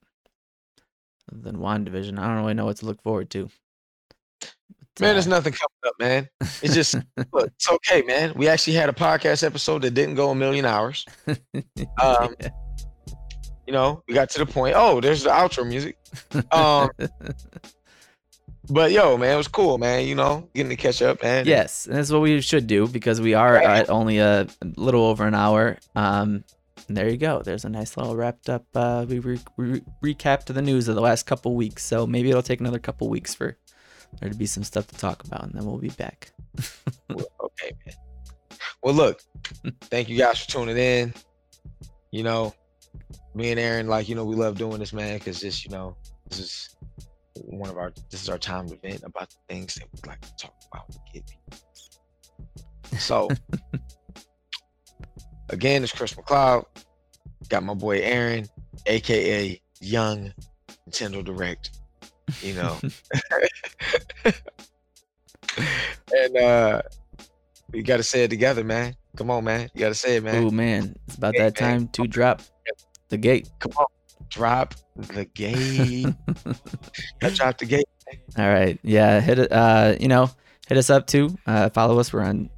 [1.30, 3.50] other than WandaVision, I don't really know what to look forward to.
[4.40, 6.28] But, man, there's uh, nothing coming up, man.
[6.62, 6.94] It's just
[7.32, 8.32] look, it's okay, man.
[8.34, 11.04] We actually had a podcast episode that didn't go a million hours.
[11.28, 11.36] Um,
[12.40, 12.48] yeah.
[13.66, 14.74] You know, we got to the point.
[14.76, 15.96] Oh, there's the outro music.
[16.50, 16.90] Um,
[18.70, 20.06] but yo, man, it was cool, man.
[20.06, 21.46] You know, getting to catch up, man.
[21.46, 23.64] yes, and that's what we should do because we are Right.
[23.66, 25.76] at only a little over an hour.
[25.94, 26.44] Um,
[26.88, 27.42] and there you go.
[27.42, 28.64] There's a nice little wrapped up.
[28.74, 32.42] Uh, we re- re- recapped the news of the last couple weeks, so maybe it'll
[32.42, 33.56] take another couple weeks for
[34.20, 36.32] there to be some stuff to talk about, and then we'll be back.
[37.10, 37.94] Okay, man.
[38.82, 39.20] Well, look,
[39.82, 41.12] thank you guys for tuning in.
[42.10, 42.54] You know,
[43.34, 45.96] me and Aaron, like, you know, we love doing this, man, because this, you know,
[46.28, 46.76] this is
[47.36, 50.20] one of our, this is our time to vent about the things that we like
[50.20, 51.22] to talk about with.
[53.00, 53.28] So,
[55.48, 56.64] again, it's Chris McLeod.
[57.48, 58.46] Got my boy Aaron,
[58.86, 60.32] aka Young
[60.88, 61.70] Nintendo Direct.
[62.42, 62.78] You know,
[66.14, 66.82] and uh
[67.72, 68.94] you gotta say it together, man.
[69.16, 69.68] Come on, man.
[69.74, 70.44] You gotta say it, man.
[70.44, 71.80] Oh man, it's about Hey, that man.
[71.80, 72.42] time to drop
[73.08, 73.48] the gate.
[73.58, 73.86] Come on.
[74.30, 76.06] Drop the gate.
[77.22, 77.86] I dropped the gate.
[78.38, 78.78] All right.
[78.82, 79.20] Yeah.
[79.20, 79.52] Hit it.
[79.52, 80.30] Uh, you know,
[80.68, 81.36] hit us up too.
[81.46, 82.12] Uh, follow us.
[82.12, 82.50] We're on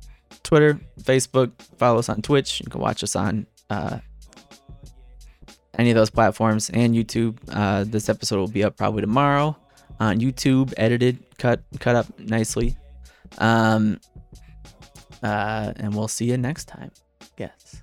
[0.43, 1.53] Twitter, Facebook.
[1.79, 2.61] Follow us on Twitch.
[2.61, 3.99] You can watch us on uh,
[5.79, 7.39] any of those platforms and YouTube.
[7.51, 9.57] Uh, this episode will be up probably tomorrow
[10.01, 12.77] on YouTube, edited, cut, cut up nicely.
[13.39, 14.01] Um,
[15.23, 16.91] uh, and we'll see you next time.
[17.39, 17.83] Yes.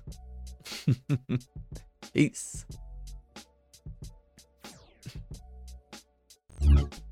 [2.12, 2.66] Peace.
[6.60, 7.09] Thank you.